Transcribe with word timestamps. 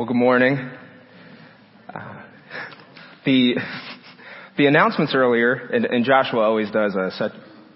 Well, 0.00 0.06
good 0.06 0.16
morning. 0.16 0.56
Uh, 1.94 2.22
the 3.26 3.56
the 4.56 4.64
announcements 4.64 5.14
earlier, 5.14 5.52
and, 5.52 5.84
and 5.84 6.06
Joshua 6.06 6.40
always 6.40 6.70
does 6.70 6.94
a 6.94 7.10
such, 7.18 7.32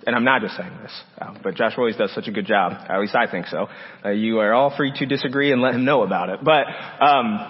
and 0.06 0.16
I'm 0.16 0.24
not 0.24 0.40
just 0.40 0.56
saying 0.56 0.72
this, 0.82 1.02
uh, 1.18 1.34
but 1.42 1.54
Joshua 1.54 1.80
always 1.80 1.96
does 1.96 2.14
such 2.14 2.26
a 2.26 2.32
good 2.32 2.46
job. 2.46 2.72
At 2.88 2.98
least 2.98 3.14
I 3.14 3.30
think 3.30 3.48
so. 3.48 3.66
Uh, 4.02 4.08
you 4.08 4.38
are 4.38 4.54
all 4.54 4.74
free 4.74 4.90
to 5.00 5.04
disagree 5.04 5.52
and 5.52 5.60
let 5.60 5.74
him 5.74 5.84
know 5.84 6.02
about 6.02 6.30
it. 6.30 6.40
But 6.42 6.64
um, 7.04 7.40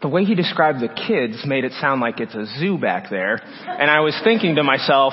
the 0.00 0.08
way 0.08 0.24
he 0.24 0.34
described 0.34 0.80
the 0.80 0.88
kids 0.88 1.44
made 1.46 1.64
it 1.64 1.72
sound 1.72 2.00
like 2.00 2.20
it's 2.20 2.34
a 2.34 2.46
zoo 2.58 2.78
back 2.78 3.10
there, 3.10 3.38
and 3.66 3.90
I 3.90 4.00
was 4.00 4.18
thinking 4.24 4.54
to 4.54 4.62
myself, 4.62 5.12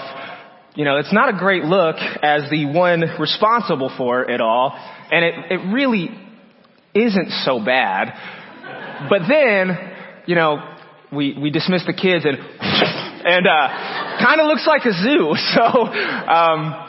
you 0.76 0.86
know, 0.86 0.96
it's 0.96 1.12
not 1.12 1.28
a 1.28 1.38
great 1.38 1.66
look 1.66 1.98
as 2.24 2.50
the 2.50 2.68
one 2.68 3.04
responsible 3.20 3.92
for 3.98 4.32
it 4.32 4.40
all, 4.40 4.72
and 5.12 5.26
it, 5.26 5.34
it 5.52 5.74
really 5.74 6.29
isn't 7.06 7.32
so 7.44 7.64
bad. 7.64 8.14
But 9.10 9.22
then, 9.28 9.78
you 10.26 10.36
know, 10.36 10.76
we, 11.12 11.38
we 11.40 11.50
dismiss 11.50 11.86
the 11.86 11.94
kids 11.94 12.26
and, 12.26 12.38
and, 12.38 13.48
uh, 13.48 14.20
kind 14.24 14.42
of 14.42 14.48
looks 14.48 14.68
like 14.68 14.86
a 14.86 14.94
zoo. 14.94 15.36
So, 15.56 15.64
um, 15.64 16.86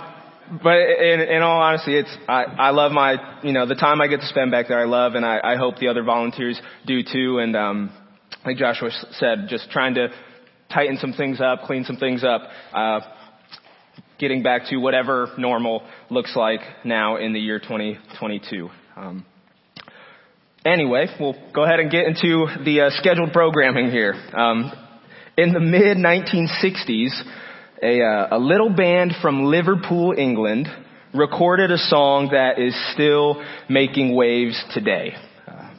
but 0.62 0.76
in, 0.76 1.20
in 1.20 1.42
all 1.42 1.60
honesty, 1.60 1.96
it's, 1.96 2.10
I, 2.28 2.42
I 2.42 2.70
love 2.70 2.90
my, 2.90 3.38
you 3.42 3.52
know, 3.52 3.66
the 3.66 3.76
time 3.76 4.00
I 4.00 4.08
get 4.08 4.20
to 4.20 4.26
spend 4.26 4.50
back 4.50 4.66
there 4.68 4.80
I 4.80 4.84
love 4.84 5.14
and 5.14 5.24
I, 5.24 5.38
I 5.42 5.56
hope 5.56 5.76
the 5.76 5.88
other 5.88 6.02
volunteers 6.02 6.60
do 6.86 7.02
too. 7.02 7.38
And, 7.38 7.54
um, 7.54 7.92
like 8.44 8.56
Joshua 8.56 8.90
said, 9.12 9.46
just 9.48 9.70
trying 9.70 9.94
to 9.94 10.08
tighten 10.72 10.96
some 10.98 11.12
things 11.12 11.40
up, 11.40 11.62
clean 11.62 11.84
some 11.84 11.96
things 11.96 12.24
up, 12.24 12.42
uh, 12.72 13.00
getting 14.18 14.42
back 14.42 14.66
to 14.70 14.76
whatever 14.76 15.28
normal 15.38 15.82
looks 16.10 16.34
like 16.36 16.60
now 16.84 17.16
in 17.16 17.32
the 17.32 17.40
year 17.40 17.58
2022. 17.58 18.68
Um, 18.96 19.24
Anyway, 20.64 21.06
we'll 21.18 21.36
go 21.54 21.64
ahead 21.64 21.80
and 21.80 21.90
get 21.90 22.04
into 22.06 22.46
the 22.66 22.82
uh, 22.82 22.90
scheduled 23.00 23.32
programming 23.32 23.90
here. 23.90 24.12
Um, 24.34 24.70
in 25.38 25.54
the 25.54 25.60
mid 25.60 25.96
1960s, 25.96 27.22
a, 27.82 28.02
uh, 28.02 28.36
a 28.36 28.38
little 28.38 28.68
band 28.68 29.14
from 29.22 29.44
Liverpool, 29.44 30.12
England, 30.14 30.68
recorded 31.14 31.70
a 31.70 31.78
song 31.78 32.28
that 32.32 32.58
is 32.58 32.76
still 32.92 33.42
making 33.70 34.14
waves 34.14 34.62
today. 34.74 35.14
Uh, 35.48 35.70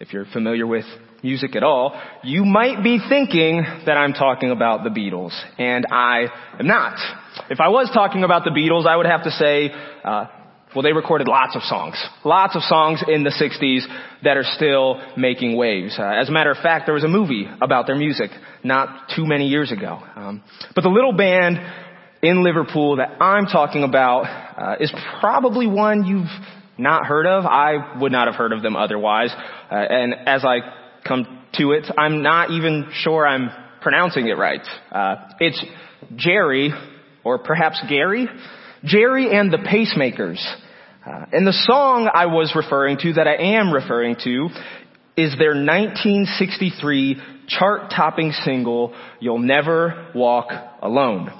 if 0.00 0.12
you're 0.12 0.26
familiar 0.26 0.66
with 0.66 0.84
music 1.22 1.56
at 1.56 1.62
all, 1.62 1.98
you 2.22 2.44
might 2.44 2.84
be 2.84 2.98
thinking 3.08 3.64
that 3.86 3.96
I'm 3.96 4.12
talking 4.12 4.50
about 4.50 4.84
the 4.84 4.90
Beatles, 4.90 5.32
and 5.58 5.86
I 5.90 6.26
am 6.58 6.66
not. 6.66 6.98
If 7.48 7.58
I 7.58 7.68
was 7.68 7.90
talking 7.94 8.22
about 8.22 8.44
the 8.44 8.50
Beatles, 8.50 8.86
I 8.86 8.96
would 8.96 9.06
have 9.06 9.24
to 9.24 9.30
say 9.30 9.70
uh, 10.04 10.26
well, 10.74 10.82
they 10.82 10.92
recorded 10.92 11.26
lots 11.26 11.56
of 11.56 11.62
songs. 11.62 11.96
Lots 12.24 12.54
of 12.54 12.62
songs 12.62 13.02
in 13.06 13.24
the 13.24 13.30
60s 13.30 13.86
that 14.22 14.36
are 14.36 14.44
still 14.44 15.00
making 15.16 15.56
waves. 15.56 15.96
Uh, 15.98 16.04
as 16.04 16.28
a 16.28 16.32
matter 16.32 16.50
of 16.50 16.58
fact, 16.58 16.86
there 16.86 16.94
was 16.94 17.04
a 17.04 17.08
movie 17.08 17.46
about 17.60 17.86
their 17.86 17.96
music 17.96 18.30
not 18.62 19.10
too 19.16 19.26
many 19.26 19.48
years 19.48 19.72
ago. 19.72 20.00
Um, 20.14 20.42
but 20.74 20.82
the 20.82 20.90
little 20.90 21.12
band 21.12 21.58
in 22.22 22.44
Liverpool 22.44 22.96
that 22.96 23.20
I'm 23.20 23.46
talking 23.46 23.82
about 23.82 24.24
uh, 24.24 24.76
is 24.78 24.92
probably 25.20 25.66
one 25.66 26.04
you've 26.04 26.28
not 26.78 27.04
heard 27.04 27.26
of. 27.26 27.44
I 27.46 27.98
would 28.00 28.12
not 28.12 28.28
have 28.28 28.36
heard 28.36 28.52
of 28.52 28.62
them 28.62 28.76
otherwise. 28.76 29.30
Uh, 29.70 29.74
and 29.74 30.14
as 30.26 30.44
I 30.44 30.58
come 31.06 31.42
to 31.54 31.72
it, 31.72 31.86
I'm 31.98 32.22
not 32.22 32.50
even 32.50 32.90
sure 32.92 33.26
I'm 33.26 33.50
pronouncing 33.82 34.28
it 34.28 34.34
right. 34.34 34.66
Uh, 34.92 35.16
it's 35.40 35.64
Jerry, 36.16 36.70
or 37.24 37.38
perhaps 37.38 37.82
Gary, 37.88 38.28
Gerry 38.84 39.36
and 39.36 39.52
the 39.52 39.58
Pacemakers. 39.58 40.44
Uh, 41.06 41.26
and 41.32 41.46
the 41.46 41.52
song 41.52 42.10
I 42.12 42.26
was 42.26 42.52
referring 42.54 42.98
to, 42.98 43.14
that 43.14 43.26
I 43.26 43.56
am 43.56 43.72
referring 43.72 44.16
to, 44.24 44.48
is 45.16 45.36
their 45.38 45.54
1963 45.54 47.20
chart-topping 47.48 48.32
single, 48.44 48.94
You'll 49.18 49.38
Never 49.38 50.12
Walk 50.14 50.50
Alone. 50.82 51.30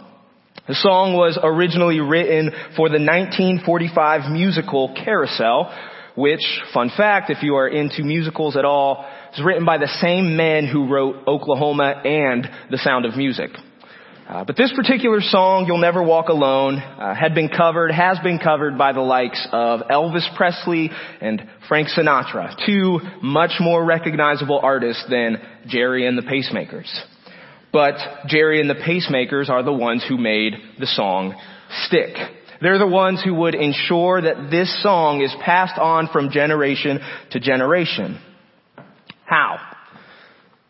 The 0.69 0.75
song 0.75 1.15
was 1.15 1.39
originally 1.43 2.01
written 2.01 2.51
for 2.77 2.89
the 2.89 3.01
1945 3.01 4.31
musical 4.31 4.95
Carousel, 4.95 5.75
which, 6.17 6.45
fun 6.75 6.91
fact, 6.95 7.31
if 7.31 7.43
you 7.43 7.57
are 7.57 7.69
into 7.69 8.03
musicals 8.03 8.57
at 8.57 8.65
all, 8.65 9.07
is 9.33 9.43
written 9.45 9.65
by 9.65 9.79
the 9.79 9.89
same 10.01 10.37
men 10.37 10.67
who 10.67 10.89
wrote 10.89 11.27
Oklahoma 11.27 12.03
and 12.05 12.49
The 12.71 12.79
Sound 12.79 13.07
of 13.07 13.17
Music. 13.17 13.51
Uh, 14.31 14.45
but 14.45 14.57
this 14.57 14.73
particular 14.77 15.21
song, 15.21 15.65
You'll 15.67 15.79
Never 15.79 16.05
Walk 16.05 16.29
Alone, 16.29 16.79
uh, 16.79 17.17
had 17.17 17.35
been 17.35 17.49
covered, 17.49 17.91
has 17.91 18.17
been 18.21 18.39
covered 18.39 18.79
by 18.79 18.93
the 18.93 19.01
likes 19.01 19.45
of 19.51 19.81
Elvis 19.91 20.25
Presley 20.37 20.89
and 21.21 21.43
Frank 21.67 21.89
Sinatra, 21.89 22.55
two 22.65 23.01
much 23.25 23.51
more 23.59 23.85
recognizable 23.85 24.61
artists 24.63 25.05
than 25.11 25.39
Gerry 25.67 26.07
and 26.07 26.17
the 26.17 26.23
Pacemakers. 26.23 26.89
But 27.73 27.97
Gerry 28.29 28.61
and 28.61 28.71
the 28.71 28.77
Pacemakers 28.77 29.51
are 29.51 29.65
the 29.65 29.73
ones 29.73 30.05
who 30.09 30.17
made 30.17 30.53
the 30.79 30.87
song 30.87 31.35
stick. 31.87 32.15
They're 32.63 32.79
the 32.79 32.87
ones 32.87 33.21
who 33.25 33.35
would 33.35 33.57
ensure 33.57 34.23
that 34.23 34.49
this 34.49 34.81
song 34.81 35.23
is 35.23 35.35
passed 35.45 35.77
on 35.77 36.09
from 36.13 36.31
generation 36.31 37.01
to 37.33 37.41
generation. 37.41 38.21
How? 39.25 39.59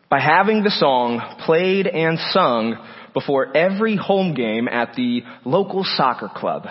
By 0.09 0.19
having 0.19 0.63
the 0.63 0.71
song 0.71 1.37
played 1.45 1.85
and 1.85 2.17
sung 2.31 2.87
before 3.13 3.55
every 3.55 3.95
home 3.95 4.33
game 4.33 4.67
at 4.67 4.93
the 4.95 5.21
local 5.45 5.83
soccer 5.83 6.29
club. 6.33 6.65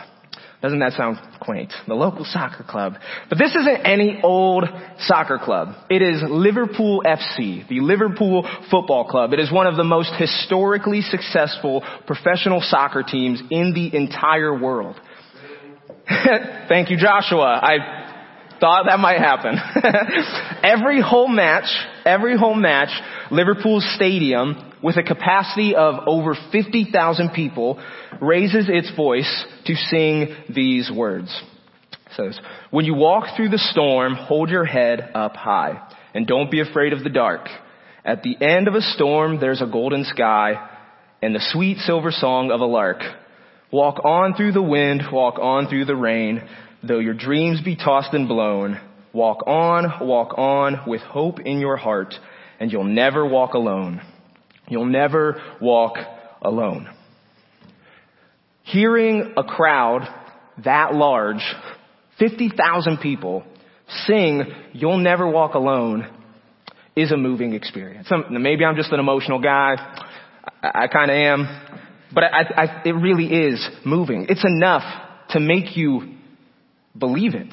Doesn't 0.63 0.81
that 0.81 0.93
sound 0.93 1.17
quaint? 1.41 1.73
The 1.89 1.95
local 1.95 2.27
soccer 2.27 2.65
club. 2.69 2.95
But 3.31 3.39
this 3.39 3.55
isn't 3.57 3.87
any 3.87 4.21
old 4.23 4.65
soccer 4.99 5.39
club. 5.39 5.69
It 5.89 6.03
is 6.03 6.23
Liverpool 6.29 7.03
FC, 7.07 7.67
the 7.67 7.81
Liverpool 7.81 8.47
Football 8.71 9.09
Club. 9.09 9.33
It 9.33 9.41
is 9.41 9.51
one 9.51 9.67
of 9.67 9.77
the 9.77 9.85
most 9.85 10.13
historically 10.19 11.01
successful 11.01 11.83
professional 12.07 12.61
soccer 12.61 13.03
teams 13.03 13.43
in 13.51 13.73
the 13.73 13.97
entire 13.97 14.59
world. 14.59 15.01
Thank 16.69 16.91
you, 16.91 16.99
Joshua. 16.99 17.59
I 17.63 18.59
thought 18.61 18.85
that 18.87 18.99
might 18.99 19.19
happen. 19.19 19.57
every 20.63 21.01
home 21.01 21.37
match, 21.37 21.71
every 22.05 22.37
home 22.37 22.61
match, 22.61 22.91
Liverpool 23.31 23.81
Stadium 23.81 24.70
with 24.83 24.97
a 24.97 25.03
capacity 25.03 25.75
of 25.75 26.07
over 26.07 26.37
50,000 26.53 27.31
people 27.31 27.81
raises 28.21 28.67
its 28.69 28.95
voice 28.97 29.45
to 29.67 29.75
sing 29.75 30.35
these 30.55 30.91
words. 30.95 31.29
It 31.93 32.13
says, 32.17 32.41
when 32.71 32.85
you 32.85 32.95
walk 32.95 33.37
through 33.37 33.51
the 33.51 33.59
storm, 33.73 34.15
hold 34.15 34.51
your 34.51 34.65
head 34.65 35.11
up 35.15 35.37
high 35.37 35.89
and 36.15 36.27
don't 36.27 36.51
be 36.51 36.61
afraid 36.61 36.93
of 36.93 37.05
the 37.05 37.11
dark. 37.11 37.49
At 38.05 38.23
the 38.23 38.37
end 38.41 38.69
of 38.69 38.75
a 38.75 38.81
storm, 38.81 39.39
there's 39.41 39.63
a 39.63 39.67
golden 39.67 40.05
sky 40.05 40.69
and 41.23 41.35
the 41.35 41.47
sweet 41.53 41.79
silver 41.79 42.11
song 42.11 42.51
of 42.51 42.61
a 42.61 42.67
lark. 42.67 43.03
Walk 43.71 44.05
on 44.05 44.35
through 44.35 44.53
the 44.53 44.63
wind, 44.63 45.03
walk 45.13 45.39
on 45.39 45.69
through 45.69 45.85
the 45.85 45.97
rain, 45.97 46.43
though 46.83 46.99
your 46.99 47.15
dreams 47.15 47.61
be 47.63 47.77
tossed 47.77 48.15
and 48.15 48.27
blown. 48.27 48.81
Walk 49.13 49.47
on, 49.47 50.07
walk 50.07 50.39
on 50.39 50.89
with 50.89 51.03
hope 51.03 51.41
in 51.41 51.61
your 51.61 51.77
heart, 51.77 52.15
and 52.59 52.73
you'll 52.73 52.85
never 52.85 53.27
walk 53.27 53.55
alone. 53.55 54.01
You'll 54.71 54.87
never 54.87 55.43
walk 55.61 55.97
alone. 56.41 56.89
Hearing 58.63 59.35
a 59.37 59.43
crowd 59.43 60.09
that 60.65 60.95
large, 60.95 61.43
50,000 62.19 62.99
people, 62.99 63.45
sing 64.07 64.45
You'll 64.73 64.99
Never 64.99 65.29
Walk 65.29 65.55
Alone 65.55 66.07
is 66.95 67.11
a 67.11 67.17
moving 67.17 67.55
experience. 67.55 68.09
Maybe 68.31 68.65
I'm 68.65 68.77
just 68.77 68.93
an 68.93 69.01
emotional 69.01 69.41
guy. 69.41 69.75
I, 70.63 70.85
I 70.85 70.87
kind 70.87 71.11
of 71.11 71.17
am. 71.17 71.47
But 72.13 72.25
I, 72.25 72.43
I, 72.57 72.83
it 72.85 72.93
really 72.93 73.27
is 73.27 73.69
moving. 73.85 74.27
It's 74.29 74.45
enough 74.45 74.83
to 75.31 75.41
make 75.41 75.77
you 75.77 76.15
believe 76.97 77.35
it. 77.35 77.53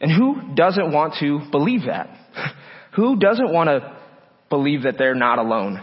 And 0.00 0.10
who 0.10 0.54
doesn't 0.54 0.92
want 0.92 1.14
to 1.20 1.40
believe 1.50 1.86
that? 1.86 2.08
Who 2.96 3.16
doesn't 3.18 3.52
want 3.52 3.68
to 3.68 3.95
believe 4.48 4.82
that 4.82 4.96
they're 4.98 5.14
not 5.14 5.38
alone. 5.38 5.82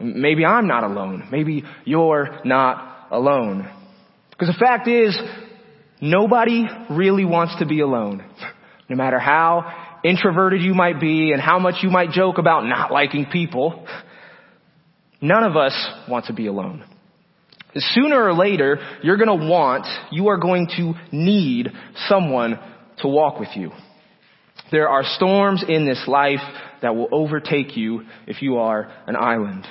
Maybe 0.00 0.44
I'm 0.44 0.66
not 0.66 0.84
alone. 0.84 1.28
Maybe 1.30 1.64
you're 1.84 2.40
not 2.44 3.08
alone. 3.10 3.70
Because 4.30 4.48
the 4.48 4.58
fact 4.58 4.88
is, 4.88 5.18
nobody 6.00 6.64
really 6.90 7.24
wants 7.24 7.56
to 7.58 7.66
be 7.66 7.80
alone. 7.80 8.24
No 8.88 8.96
matter 8.96 9.18
how 9.18 10.00
introverted 10.04 10.62
you 10.62 10.74
might 10.74 11.00
be 11.00 11.32
and 11.32 11.40
how 11.40 11.58
much 11.58 11.76
you 11.82 11.90
might 11.90 12.10
joke 12.10 12.38
about 12.38 12.64
not 12.64 12.90
liking 12.90 13.26
people, 13.30 13.86
none 15.20 15.44
of 15.44 15.56
us 15.56 15.72
want 16.08 16.26
to 16.26 16.32
be 16.32 16.46
alone. 16.46 16.84
Sooner 17.74 18.22
or 18.22 18.34
later, 18.34 18.78
you're 19.02 19.16
going 19.16 19.40
to 19.40 19.46
want, 19.46 19.86
you 20.10 20.28
are 20.28 20.36
going 20.36 20.68
to 20.76 20.94
need 21.10 21.70
someone 22.08 22.58
to 22.98 23.08
walk 23.08 23.40
with 23.40 23.48
you. 23.54 23.70
There 24.72 24.88
are 24.88 25.04
storms 25.04 25.62
in 25.68 25.86
this 25.86 26.02
life 26.08 26.40
that 26.80 26.96
will 26.96 27.08
overtake 27.12 27.76
you 27.76 28.04
if 28.26 28.40
you 28.40 28.56
are 28.56 28.90
an 29.06 29.16
island. 29.16 29.66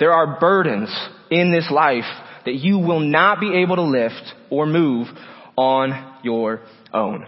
There 0.00 0.12
are 0.12 0.40
burdens 0.40 0.90
in 1.30 1.52
this 1.52 1.70
life 1.70 2.04
that 2.44 2.56
you 2.56 2.78
will 2.78 2.98
not 2.98 3.38
be 3.38 3.62
able 3.62 3.76
to 3.76 3.82
lift 3.82 4.34
or 4.50 4.66
move 4.66 5.06
on 5.56 6.16
your 6.24 6.62
own. 6.92 7.26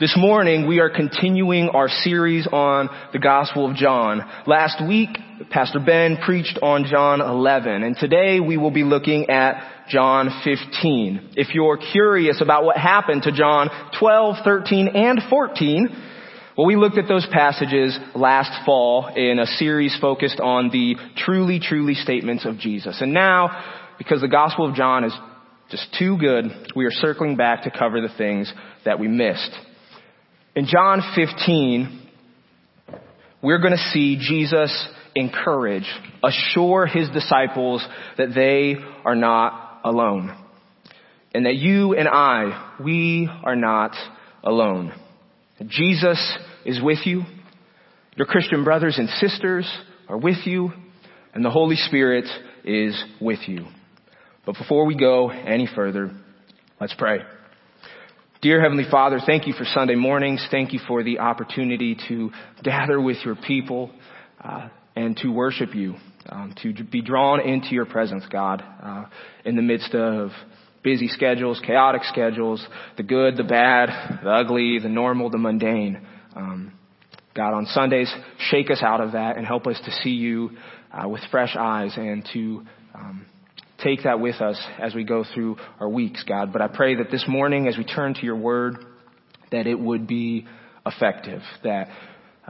This 0.00 0.14
morning 0.18 0.66
we 0.66 0.80
are 0.80 0.90
continuing 0.90 1.68
our 1.68 1.88
series 1.88 2.46
on 2.50 2.88
the 3.12 3.18
Gospel 3.18 3.70
of 3.70 3.76
John. 3.76 4.22
Last 4.46 4.82
week, 4.86 5.10
Pastor 5.50 5.80
Ben 5.84 6.16
preached 6.24 6.60
on 6.62 6.84
John 6.84 7.20
11 7.20 7.82
and 7.82 7.96
today 7.96 8.38
we 8.38 8.56
will 8.56 8.70
be 8.70 8.84
looking 8.84 9.30
at 9.30 9.88
John 9.88 10.30
15. 10.44 11.30
If 11.34 11.54
you're 11.54 11.76
curious 11.76 12.40
about 12.40 12.62
what 12.62 12.76
happened 12.76 13.24
to 13.24 13.32
John 13.32 13.68
12, 13.98 14.36
13, 14.44 14.88
and 14.94 15.20
14, 15.28 15.88
well, 16.56 16.68
we 16.68 16.76
looked 16.76 16.98
at 16.98 17.08
those 17.08 17.26
passages 17.32 17.98
last 18.14 18.64
fall 18.64 19.08
in 19.08 19.40
a 19.40 19.46
series 19.46 19.96
focused 20.00 20.38
on 20.38 20.70
the 20.70 20.94
truly, 21.16 21.58
truly 21.58 21.94
statements 21.94 22.46
of 22.46 22.58
Jesus. 22.58 23.00
And 23.00 23.12
now, 23.12 23.96
because 23.98 24.20
the 24.20 24.28
Gospel 24.28 24.68
of 24.68 24.76
John 24.76 25.02
is 25.02 25.12
just 25.68 25.88
too 25.98 26.16
good, 26.16 26.44
we 26.76 26.84
are 26.84 26.92
circling 26.92 27.36
back 27.36 27.64
to 27.64 27.72
cover 27.76 28.00
the 28.00 28.14
things 28.16 28.52
that 28.84 29.00
we 29.00 29.08
missed. 29.08 29.50
In 30.54 30.66
John 30.66 31.02
15, 31.16 32.08
we're 33.42 33.58
going 33.58 33.72
to 33.72 33.90
see 33.92 34.16
Jesus 34.20 34.88
encourage, 35.14 35.86
assure 36.22 36.86
his 36.86 37.08
disciples 37.10 37.86
that 38.18 38.34
they 38.34 38.76
are 39.04 39.14
not 39.14 39.80
alone. 39.84 40.36
And 41.32 41.46
that 41.46 41.56
you 41.56 41.94
and 41.94 42.08
I, 42.08 42.76
we 42.82 43.28
are 43.44 43.56
not 43.56 43.94
alone. 44.42 44.92
Jesus 45.66 46.38
is 46.64 46.80
with 46.82 46.98
you. 47.04 47.22
Your 48.16 48.26
Christian 48.26 48.64
brothers 48.64 48.98
and 48.98 49.08
sisters 49.08 49.70
are 50.08 50.18
with 50.18 50.38
you. 50.44 50.72
And 51.32 51.44
the 51.44 51.50
Holy 51.50 51.76
Spirit 51.76 52.26
is 52.64 53.00
with 53.20 53.40
you. 53.46 53.66
But 54.44 54.56
before 54.56 54.86
we 54.86 54.96
go 54.96 55.30
any 55.30 55.68
further, 55.72 56.10
let's 56.80 56.94
pray. 56.98 57.18
Dear 58.42 58.62
Heavenly 58.62 58.86
Father, 58.90 59.20
thank 59.24 59.46
you 59.46 59.52
for 59.52 59.64
Sunday 59.64 59.96
mornings. 59.96 60.44
Thank 60.50 60.72
you 60.72 60.80
for 60.88 61.02
the 61.02 61.18
opportunity 61.18 61.96
to 62.08 62.30
gather 62.64 62.98
with 62.98 63.18
your 63.24 63.36
people 63.36 63.90
uh, 64.42 64.68
and 64.96 65.16
to 65.18 65.28
worship 65.28 65.74
you, 65.74 65.94
um, 66.28 66.54
to 66.62 66.72
be 66.84 67.02
drawn 67.02 67.40
into 67.40 67.68
your 67.68 67.86
presence, 67.86 68.24
God, 68.30 68.62
uh, 68.82 69.04
in 69.44 69.56
the 69.56 69.62
midst 69.62 69.94
of 69.94 70.30
busy 70.82 71.08
schedules, 71.08 71.60
chaotic 71.64 72.02
schedules, 72.04 72.64
the 72.96 73.02
good, 73.02 73.36
the 73.36 73.44
bad, 73.44 74.20
the 74.22 74.30
ugly, 74.30 74.78
the 74.78 74.88
normal, 74.88 75.30
the 75.30 75.38
mundane. 75.38 76.06
Um, 76.34 76.72
God, 77.34 77.54
on 77.54 77.66
Sundays, 77.66 78.12
shake 78.50 78.70
us 78.70 78.82
out 78.82 79.00
of 79.00 79.12
that 79.12 79.36
and 79.36 79.46
help 79.46 79.66
us 79.66 79.80
to 79.84 79.90
see 80.02 80.10
you 80.10 80.50
uh, 80.92 81.08
with 81.08 81.20
fresh 81.30 81.54
eyes 81.56 81.92
and 81.96 82.26
to 82.32 82.62
um, 82.94 83.26
take 83.82 84.02
that 84.04 84.20
with 84.20 84.40
us 84.40 84.60
as 84.80 84.94
we 84.94 85.04
go 85.04 85.24
through 85.34 85.56
our 85.78 85.88
weeks, 85.88 86.24
God. 86.26 86.52
But 86.52 86.62
I 86.62 86.68
pray 86.68 86.96
that 86.96 87.10
this 87.10 87.24
morning, 87.28 87.68
as 87.68 87.76
we 87.76 87.84
turn 87.84 88.14
to 88.14 88.22
your 88.22 88.36
word, 88.36 88.84
that 89.52 89.66
it 89.66 89.78
would 89.78 90.06
be 90.06 90.46
effective, 90.86 91.42
that 91.62 91.88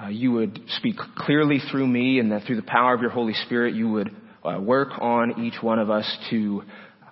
uh, 0.02 0.08
you 0.08 0.32
would 0.32 0.60
speak 0.76 0.96
clearly 1.16 1.58
through 1.70 1.86
me, 1.86 2.18
and 2.18 2.32
that 2.32 2.44
through 2.46 2.56
the 2.56 2.62
power 2.62 2.94
of 2.94 3.00
your 3.00 3.10
Holy 3.10 3.34
Spirit, 3.34 3.74
you 3.74 3.90
would 3.90 4.14
uh, 4.44 4.58
work 4.60 4.88
on 5.00 5.44
each 5.44 5.62
one 5.62 5.78
of 5.78 5.90
us 5.90 6.18
to 6.30 6.62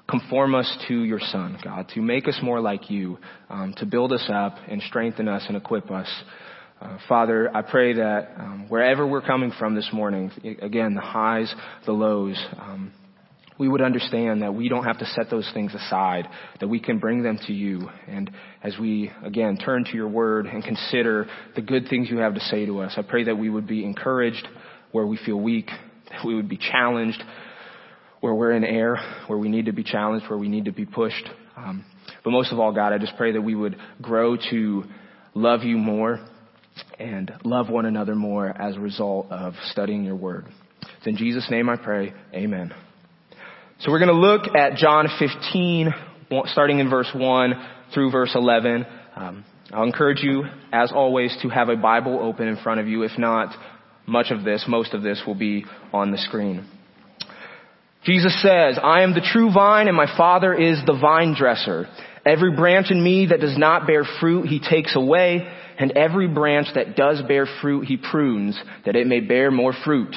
conform 0.08 0.55
us 0.55 0.75
to 0.88 1.02
your 1.02 1.20
Son, 1.20 1.58
God, 1.62 1.90
to 1.94 2.00
make 2.00 2.26
us 2.26 2.38
more 2.43 2.61
like 2.61 2.90
you, 2.90 3.19
um, 3.50 3.75
to 3.76 3.87
build 3.87 4.12
us 4.12 4.25
up 4.32 4.56
and 4.69 4.81
strengthen 4.82 5.29
us 5.29 5.44
and 5.49 5.56
equip 5.56 5.90
us. 5.90 6.08
Uh, 6.81 6.96
Father, 7.08 7.50
I 7.55 7.62
pray 7.62 7.94
that 7.94 8.31
um, 8.38 8.67
wherever 8.69 9.06
we're 9.06 9.20
coming 9.20 9.52
from 9.58 9.75
this 9.75 9.88
morning, 9.93 10.31
again, 10.62 10.94
the 10.94 11.00
highs, 11.00 11.52
the 11.85 11.93
lows, 11.93 12.43
um, 12.58 12.93
we 13.59 13.69
would 13.69 13.83
understand 13.83 14.43
that 14.43 14.55
we 14.55 14.69
don't 14.69 14.85
have 14.85 14.99
to 14.99 15.07
set 15.07 15.31
those 15.31 15.51
things 15.53 15.75
aside, 15.75 16.29
that 16.61 16.69
we 16.69 16.81
can 16.81 16.99
bring 16.99 17.23
them 17.23 17.39
to 17.47 17.53
you. 17.53 17.89
And 18.07 18.31
as 18.63 18.77
we, 18.79 19.11
again, 19.25 19.57
turn 19.57 19.85
to 19.85 19.93
your 19.93 20.09
word 20.09 20.47
and 20.47 20.63
consider 20.63 21.27
the 21.57 21.63
good 21.63 21.89
things 21.89 22.09
you 22.11 22.19
have 22.19 22.35
to 22.35 22.41
say 22.41 22.67
to 22.67 22.81
us, 22.81 22.95
I 22.97 23.03
pray 23.03 23.25
that 23.25 23.37
we 23.37 23.51
would 23.51 23.67
be 23.67 23.85
encouraged 23.85 24.47
where 24.93 25.07
we 25.07 25.19
feel 25.25 25.41
weak, 25.41 25.67
that 26.11 26.25
we 26.25 26.35
would 26.35 26.49
be 26.49 26.59
challenged 26.59 27.23
where 28.21 28.35
we're 28.35 28.53
in 28.53 28.65
error, 28.65 28.99
where 29.27 29.39
we 29.39 29.49
need 29.49 29.67
to 29.67 29.73
be 29.73 29.85
challenged, 29.85 30.29
where 30.29 30.39
we 30.39 30.49
need 30.49 30.65
to 30.65 30.73
be 30.73 30.85
pushed. 30.85 31.29
Um, 31.57 31.85
but 32.25 32.31
most 32.31 32.53
of 32.53 32.59
all, 32.59 32.73
God, 32.73 32.93
I 32.93 32.99
just 32.99 33.17
pray 33.17 33.33
that 33.33 33.41
we 33.41 33.55
would 33.55 33.77
grow 34.03 34.37
to 34.51 34.85
love 35.35 35.63
you 35.63 35.77
more 35.77 36.19
and 36.99 37.33
love 37.45 37.69
one 37.69 37.87
another 37.87 38.15
more 38.15 38.49
as 38.49 38.77
a 38.77 38.81
result 38.81 39.31
of 39.31 39.55
studying 39.71 40.05
your 40.05 40.17
word. 40.17 40.47
It's 40.99 41.07
in 41.07 41.17
Jesus' 41.17 41.49
name 41.51 41.69
I 41.69 41.77
pray. 41.77 42.13
Amen. 42.35 42.73
So 43.81 43.93
we're 43.93 44.01
going 44.01 44.09
to 44.09 44.21
look 44.21 44.57
at 44.57 44.75
John 44.75 45.07
15, 45.21 45.95
starting 46.47 46.81
in 46.81 46.91
verse 46.91 47.09
1 47.15 47.55
through 47.95 48.11
verse 48.11 48.33
11. 48.35 48.85
Um, 49.15 49.45
I'll 49.73 49.85
encourage 49.85 50.21
you, 50.21 50.47
as 50.73 50.91
always, 50.91 51.37
to 51.43 51.49
have 51.49 51.69
a 51.69 51.77
Bible 51.77 52.19
open 52.21 52.49
in 52.49 52.57
front 52.57 52.81
of 52.81 52.89
you. 52.89 53.05
If 53.05 53.17
not, 53.19 53.55
much 54.05 54.33
of 54.33 54.43
this, 54.43 54.65
most 54.67 54.95
of 54.95 55.03
this 55.03 55.23
will 55.25 55.37
be 55.37 55.65
on 55.93 56.11
the 56.11 56.19
screen. 56.19 56.69
Jesus 58.03 58.43
says, 58.43 58.81
I 58.83 59.03
am 59.03 59.15
the 59.15 59.21
true 59.33 59.53
vine 59.53 59.87
and 59.87 59.97
my 59.97 60.13
Father 60.17 60.53
is 60.53 60.81
the 60.85 60.99
vine 61.01 61.37
dresser. 61.39 61.87
Every 62.27 62.57
branch 62.57 62.91
in 62.91 63.01
me 63.01 63.27
that 63.27 63.39
does 63.39 63.57
not 63.57 63.87
bear 63.87 64.03
fruit, 64.19 64.49
he 64.49 64.59
takes 64.59 64.97
away, 64.97 65.47
and 65.79 65.93
every 65.93 66.27
branch 66.27 66.67
that 66.75 66.97
does 66.97 67.23
bear 67.29 67.47
fruit, 67.61 67.85
he 67.87 67.97
prunes, 67.97 68.61
that 68.85 68.97
it 68.97 69.07
may 69.07 69.21
bear 69.21 69.53
more 69.53 69.73
fruit. 69.85 70.17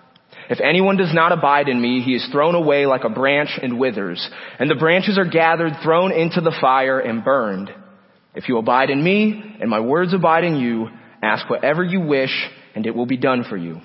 If 0.51 0.59
anyone 0.59 0.97
does 0.97 1.13
not 1.13 1.31
abide 1.31 1.69
in 1.69 1.81
me, 1.81 2.01
he 2.01 2.13
is 2.13 2.27
thrown 2.29 2.55
away 2.55 2.85
like 2.85 3.05
a 3.05 3.09
branch 3.09 3.57
and 3.63 3.79
withers, 3.79 4.29
and 4.59 4.69
the 4.69 4.75
branches 4.75 5.17
are 5.17 5.23
gathered, 5.23 5.71
thrown 5.81 6.11
into 6.11 6.41
the 6.41 6.53
fire 6.59 6.99
and 6.99 7.23
burned. 7.23 7.71
If 8.35 8.49
you 8.49 8.57
abide 8.57 8.89
in 8.89 9.01
me, 9.01 9.55
and 9.61 9.69
my 9.69 9.79
words 9.79 10.13
abide 10.13 10.43
in 10.43 10.57
you, 10.57 10.89
ask 11.23 11.49
whatever 11.49 11.85
you 11.85 12.01
wish, 12.01 12.33
and 12.75 12.85
it 12.85 12.93
will 12.93 13.05
be 13.05 13.15
done 13.15 13.45
for 13.49 13.55
you. 13.55 13.79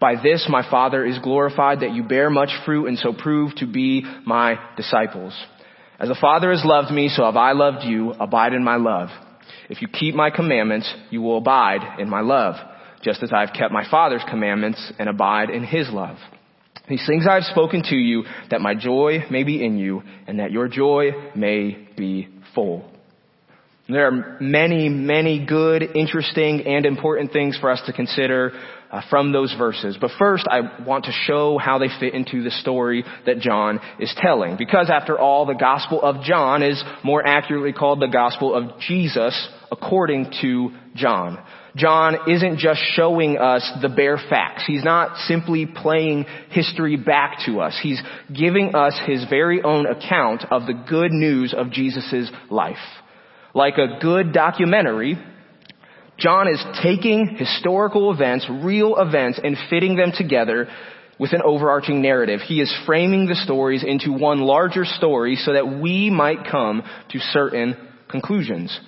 By 0.00 0.16
this 0.20 0.48
my 0.50 0.68
Father 0.68 1.06
is 1.06 1.20
glorified 1.20 1.80
that 1.80 1.92
you 1.92 2.02
bear 2.02 2.30
much 2.30 2.50
fruit 2.66 2.86
and 2.86 2.98
so 2.98 3.12
prove 3.12 3.54
to 3.58 3.66
be 3.68 4.04
my 4.26 4.56
disciples. 4.76 5.32
As 6.00 6.08
the 6.08 6.18
Father 6.20 6.50
has 6.50 6.64
loved 6.64 6.90
me, 6.90 7.10
so 7.10 7.24
have 7.24 7.36
I 7.36 7.52
loved 7.52 7.84
you. 7.84 8.10
Abide 8.10 8.54
in 8.54 8.64
my 8.64 8.74
love. 8.74 9.10
If 9.70 9.80
you 9.80 9.86
keep 9.86 10.16
my 10.16 10.30
commandments, 10.30 10.92
you 11.10 11.22
will 11.22 11.38
abide 11.38 12.00
in 12.00 12.08
my 12.10 12.22
love 12.22 12.56
just 13.02 13.22
as 13.22 13.32
I 13.32 13.40
have 13.40 13.54
kept 13.54 13.72
my 13.72 13.88
Father's 13.90 14.22
commandments 14.28 14.92
and 14.98 15.08
abide 15.08 15.50
in 15.50 15.64
His 15.64 15.88
love. 15.90 16.16
These 16.88 17.06
things 17.06 17.26
I 17.28 17.34
have 17.34 17.44
spoken 17.44 17.82
to 17.84 17.96
you, 17.96 18.24
that 18.50 18.60
my 18.60 18.74
joy 18.74 19.24
may 19.30 19.44
be 19.44 19.64
in 19.64 19.78
you, 19.78 20.02
and 20.26 20.38
that 20.40 20.50
your 20.50 20.68
joy 20.68 21.10
may 21.36 21.88
be 21.96 22.28
full. 22.54 22.90
There 23.88 24.06
are 24.06 24.38
many, 24.40 24.88
many 24.88 25.44
good, 25.44 25.82
interesting, 25.94 26.66
and 26.66 26.86
important 26.86 27.32
things 27.32 27.58
for 27.58 27.70
us 27.70 27.82
to 27.86 27.92
consider 27.92 28.52
uh, 28.92 29.00
from 29.08 29.32
those 29.32 29.54
verses. 29.56 29.96
But 29.98 30.10
first, 30.18 30.46
I 30.48 30.84
want 30.84 31.06
to 31.06 31.12
show 31.12 31.58
how 31.58 31.78
they 31.78 31.88
fit 31.98 32.14
into 32.14 32.42
the 32.42 32.50
story 32.50 33.04
that 33.26 33.38
John 33.40 33.80
is 33.98 34.14
telling. 34.18 34.56
Because 34.58 34.90
after 34.90 35.18
all, 35.18 35.46
the 35.46 35.54
Gospel 35.54 36.02
of 36.02 36.22
John 36.22 36.62
is 36.62 36.82
more 37.02 37.26
accurately 37.26 37.72
called 37.72 38.00
the 38.00 38.08
Gospel 38.08 38.54
of 38.54 38.78
Jesus 38.80 39.48
according 39.70 40.32
to 40.42 40.70
John. 40.94 41.42
John 41.74 42.30
isn't 42.30 42.58
just 42.58 42.80
showing 42.92 43.38
us 43.38 43.68
the 43.80 43.88
bare 43.88 44.18
facts. 44.18 44.64
He's 44.66 44.84
not 44.84 45.16
simply 45.26 45.64
playing 45.64 46.26
history 46.50 46.96
back 46.96 47.38
to 47.46 47.60
us. 47.60 47.78
He's 47.82 48.00
giving 48.30 48.74
us 48.74 49.00
his 49.06 49.24
very 49.30 49.62
own 49.62 49.86
account 49.86 50.44
of 50.50 50.66
the 50.66 50.74
good 50.74 51.12
news 51.12 51.54
of 51.56 51.70
Jesus' 51.70 52.30
life. 52.50 52.76
Like 53.54 53.78
a 53.78 53.98
good 54.02 54.34
documentary, 54.34 55.16
John 56.18 56.48
is 56.48 56.62
taking 56.82 57.36
historical 57.36 58.12
events, 58.12 58.46
real 58.48 58.96
events, 58.98 59.40
and 59.42 59.56
fitting 59.70 59.96
them 59.96 60.12
together 60.16 60.68
with 61.18 61.32
an 61.32 61.42
overarching 61.44 62.02
narrative. 62.02 62.40
He 62.40 62.60
is 62.60 62.74
framing 62.86 63.26
the 63.26 63.34
stories 63.34 63.84
into 63.84 64.12
one 64.12 64.40
larger 64.40 64.84
story 64.84 65.36
so 65.36 65.52
that 65.52 65.80
we 65.80 66.10
might 66.10 66.50
come 66.50 66.82
to 67.10 67.18
certain 67.18 67.76
conclusions. 68.08 68.78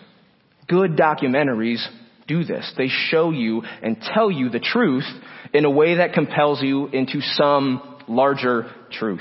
Good 0.69 0.97
documentaries 0.97 1.85
do 2.27 2.45
this. 2.45 2.73
They 2.77 2.89
show 2.89 3.31
you 3.31 3.63
and 3.83 4.01
tell 4.15 4.31
you 4.31 4.49
the 4.49 4.61
truth 4.61 5.05
in 5.53 5.65
a 5.65 5.71
way 5.71 5.97
that 5.97 6.13
compels 6.13 6.63
you 6.63 6.89
into 6.89 7.21
some 7.21 8.01
larger 8.09 8.71
truth. 8.91 9.21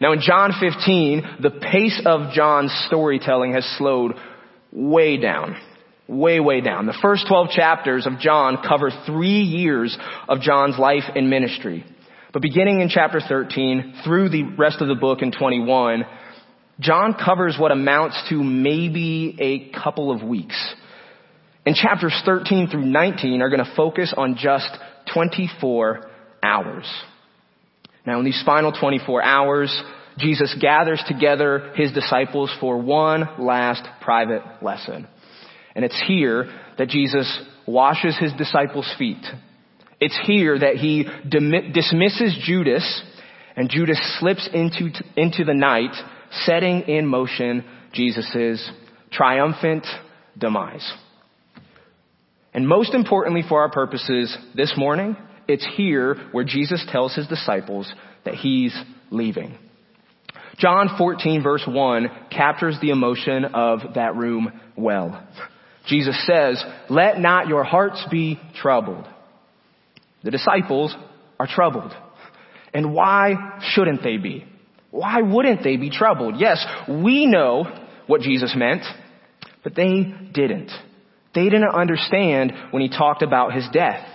Now 0.00 0.12
in 0.12 0.20
John 0.20 0.52
15, 0.58 1.38
the 1.40 1.50
pace 1.50 2.00
of 2.04 2.32
John's 2.32 2.72
storytelling 2.86 3.54
has 3.54 3.64
slowed 3.78 4.12
way 4.72 5.16
down. 5.16 5.56
Way, 6.08 6.40
way 6.40 6.62
down. 6.62 6.86
The 6.86 6.98
first 7.02 7.26
12 7.28 7.50
chapters 7.50 8.06
of 8.06 8.18
John 8.18 8.58
cover 8.66 8.90
three 9.06 9.42
years 9.42 9.96
of 10.28 10.40
John's 10.40 10.78
life 10.78 11.04
and 11.14 11.28
ministry. 11.28 11.84
But 12.32 12.42
beginning 12.42 12.80
in 12.80 12.88
chapter 12.88 13.20
13 13.20 14.00
through 14.04 14.30
the 14.30 14.44
rest 14.56 14.80
of 14.80 14.88
the 14.88 14.94
book 14.94 15.20
in 15.20 15.32
21, 15.32 16.04
John 16.80 17.14
covers 17.14 17.56
what 17.58 17.72
amounts 17.72 18.22
to 18.30 18.42
maybe 18.42 19.36
a 19.38 19.78
couple 19.82 20.10
of 20.10 20.22
weeks. 20.22 20.56
And 21.66 21.74
chapters 21.74 22.18
13 22.24 22.68
through 22.68 22.86
19 22.86 23.42
are 23.42 23.50
going 23.50 23.64
to 23.64 23.74
focus 23.76 24.14
on 24.16 24.36
just 24.36 24.70
24 25.12 26.08
hours. 26.42 26.90
Now 28.06 28.18
in 28.18 28.24
these 28.24 28.42
final 28.46 28.72
24 28.72 29.22
hours, 29.22 29.82
Jesus 30.18 30.54
gathers 30.60 31.02
together 31.06 31.72
his 31.74 31.92
disciples 31.92 32.54
for 32.60 32.78
one 32.80 33.28
last 33.38 33.86
private 34.00 34.42
lesson. 34.62 35.06
And 35.78 35.84
it's 35.84 36.02
here 36.08 36.50
that 36.76 36.88
Jesus 36.88 37.40
washes 37.64 38.18
his 38.18 38.32
disciples' 38.32 38.92
feet. 38.98 39.24
It's 40.00 40.18
here 40.26 40.58
that 40.58 40.74
he 40.74 41.06
dismisses 41.72 42.36
Judas 42.42 43.00
and 43.54 43.70
Judas 43.70 44.00
slips 44.18 44.48
into, 44.52 44.90
into 45.14 45.44
the 45.44 45.54
night, 45.54 45.92
setting 46.46 46.80
in 46.88 47.06
motion 47.06 47.64
Jesus' 47.92 48.68
triumphant 49.12 49.86
demise. 50.36 50.92
And 52.52 52.66
most 52.66 52.92
importantly 52.92 53.44
for 53.48 53.60
our 53.60 53.70
purposes 53.70 54.36
this 54.56 54.74
morning, 54.76 55.16
it's 55.46 55.66
here 55.76 56.16
where 56.32 56.42
Jesus 56.42 56.84
tells 56.90 57.14
his 57.14 57.28
disciples 57.28 57.88
that 58.24 58.34
he's 58.34 58.76
leaving. 59.12 59.56
John 60.58 60.96
14 60.98 61.40
verse 61.40 61.62
1 61.68 62.08
captures 62.32 62.76
the 62.80 62.90
emotion 62.90 63.44
of 63.44 63.94
that 63.94 64.16
room 64.16 64.60
well. 64.76 65.24
Jesus 65.88 66.24
says, 66.26 66.62
let 66.88 67.18
not 67.18 67.48
your 67.48 67.64
hearts 67.64 68.04
be 68.10 68.38
troubled. 68.60 69.06
The 70.22 70.30
disciples 70.30 70.94
are 71.40 71.46
troubled. 71.46 71.92
And 72.74 72.92
why 72.92 73.58
shouldn't 73.72 74.02
they 74.02 74.18
be? 74.18 74.44
Why 74.90 75.22
wouldn't 75.22 75.62
they 75.64 75.76
be 75.76 75.90
troubled? 75.90 76.36
Yes, 76.38 76.64
we 76.88 77.26
know 77.26 77.64
what 78.06 78.20
Jesus 78.20 78.54
meant, 78.56 78.82
but 79.64 79.74
they 79.74 80.14
didn't. 80.32 80.70
They 81.34 81.44
didn't 81.44 81.74
understand 81.74 82.52
when 82.70 82.82
he 82.82 82.88
talked 82.88 83.22
about 83.22 83.54
his 83.54 83.66
death. 83.72 84.06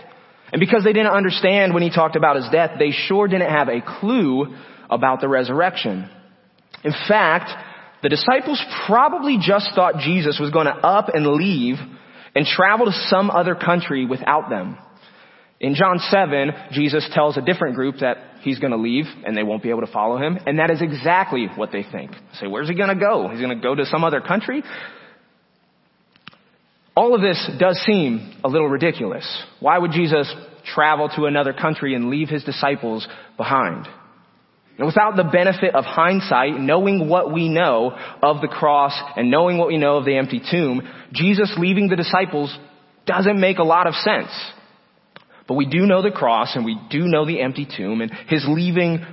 And 0.51 0.60
because 0.60 0.84
they 0.84 0.94
didn't 0.94 1.13
understand 1.13 1.74
when 1.74 1.84
he 1.84 1.89
talked 1.89 2.15
about 2.15 2.36
his 2.36 2.48
death, 2.51 2.72
they 2.77 2.92
sure 2.92 3.27
didn't 3.27 3.50
have 3.50 3.70
a 3.70 3.82
clue 4.00 4.56
about 4.89 5.22
the 5.22 5.27
resurrection. 5.27 6.10
In 6.84 6.94
fact, 7.08 7.50
the 8.04 8.10
disciples 8.10 8.62
probably 8.86 9.38
just 9.42 9.72
thought 9.74 9.96
Jesus 9.98 10.38
was 10.40 10.52
going 10.52 10.68
to 10.68 10.76
up 10.76 11.08
and 11.14 11.26
leave 11.26 11.78
and 12.36 12.46
travel 12.46 12.86
to 12.86 12.92
some 13.08 13.32
other 13.32 13.56
country 13.56 14.06
without 14.06 14.50
them. 14.50 14.78
In 15.62 15.76
John 15.76 16.00
7, 16.00 16.52
Jesus 16.72 17.10
tells 17.14 17.38
a 17.38 17.42
different 17.42 17.76
group 17.76 17.96
that 18.02 18.18
he's 18.42 18.60
going 18.60 18.72
to 18.72 18.78
leave 18.78 19.06
and 19.26 19.38
they 19.38 19.44
won't 19.44 19.64
be 19.64 19.70
able 19.70 19.82
to 19.82 19.92
follow 19.92 20.18
him. 20.18 20.38
And 20.46 20.60
that 20.60 20.70
is 20.70 20.82
exactly 20.82 21.48
what 21.56 21.72
they 21.72 21.84
think. 21.90 22.12
Say, 22.42 22.48
where's 22.48 22.68
he 22.68 22.76
going 22.76 22.90
to 22.90 23.00
go? 23.00 23.30
He's 23.30 23.40
going 23.40 23.58
to 23.58 23.64
go 23.64 23.74
to 23.74 23.86
some 23.86 24.04
other 24.04 24.20
country? 24.20 24.64
All 26.96 27.16
of 27.16 27.22
this 27.22 27.50
does 27.58 27.80
seem 27.86 28.42
a 28.44 28.50
little 28.50 28.68
ridiculous. 28.68 29.26
Why 29.62 29.78
would 29.78 29.92
Jesus 29.92 30.32
travel 30.66 31.10
to 31.16 31.26
another 31.26 31.54
country 31.54 31.96
and 31.96 32.10
leave 32.10 32.28
his 32.28 32.44
disciples 32.44 33.08
behind? 33.38 33.88
Without 34.80 35.15
the 35.15 35.24
benefit 35.24 35.75
of 35.75 35.86
hindsight, 35.86 36.60
knowing 36.60 37.08
what 37.08 37.32
we 37.32 37.48
know 37.48 37.96
of 38.24 38.42
the 38.42 38.48
cross 38.48 38.94
and 39.15 39.30
knowing 39.30 39.58
what 39.58 39.68
we 39.68 39.77
know 39.77 39.98
of 39.98 40.06
the 40.06 40.18
empty 40.18 40.42
tomb, 40.50 40.82
Jesus 41.12 41.53
leaving 41.58 41.89
the 41.89 41.96
disciples 41.96 42.56
doesn't 43.06 43.39
make 43.39 43.60
a 43.60 43.63
lot 43.63 43.86
of 43.86 43.94
sense. 43.94 44.32
But 45.48 45.56
we 45.56 45.68
do 45.68 45.86
know 45.86 46.01
the 46.01 46.12
cross 46.12 46.56
and 46.56 46.65
we 46.65 46.80
do 46.89 47.01
know 47.01 47.25
the 47.25 47.42
empty 47.42 47.68
tomb 47.77 48.01
and 48.01 48.12
his 48.27 48.46
leaving 48.48 49.06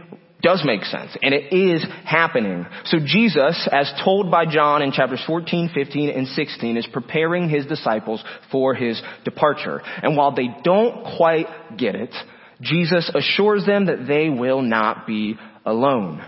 does 0.43 0.63
make 0.65 0.85
sense 0.85 1.15
and 1.23 1.35
it 1.35 1.53
is 1.53 1.85
happening. 2.05 2.65
So 2.87 2.99
Jesus, 3.05 3.69
as 3.71 3.93
told 4.03 4.31
by 4.31 4.47
John 4.47 4.81
in 4.81 4.93
chapters 4.93 5.23
14, 5.27 5.71
15, 5.75 6.09
and 6.09 6.27
16, 6.27 6.77
is 6.79 6.89
preparing 6.91 7.51
his 7.51 7.67
disciples 7.67 8.25
for 8.51 8.75
his 8.75 9.03
departure. 9.25 9.83
And 10.03 10.17
while 10.17 10.35
they 10.35 10.49
don't 10.65 11.17
quite 11.19 11.47
get 11.77 11.95
it, 11.95 12.15
Jesus 12.63 13.11
assures 13.15 13.65
them 13.67 13.87
that 13.87 14.07
they 14.07 14.29
will 14.29 14.63
not 14.63 15.07
be 15.07 15.37
alone. 15.65 16.25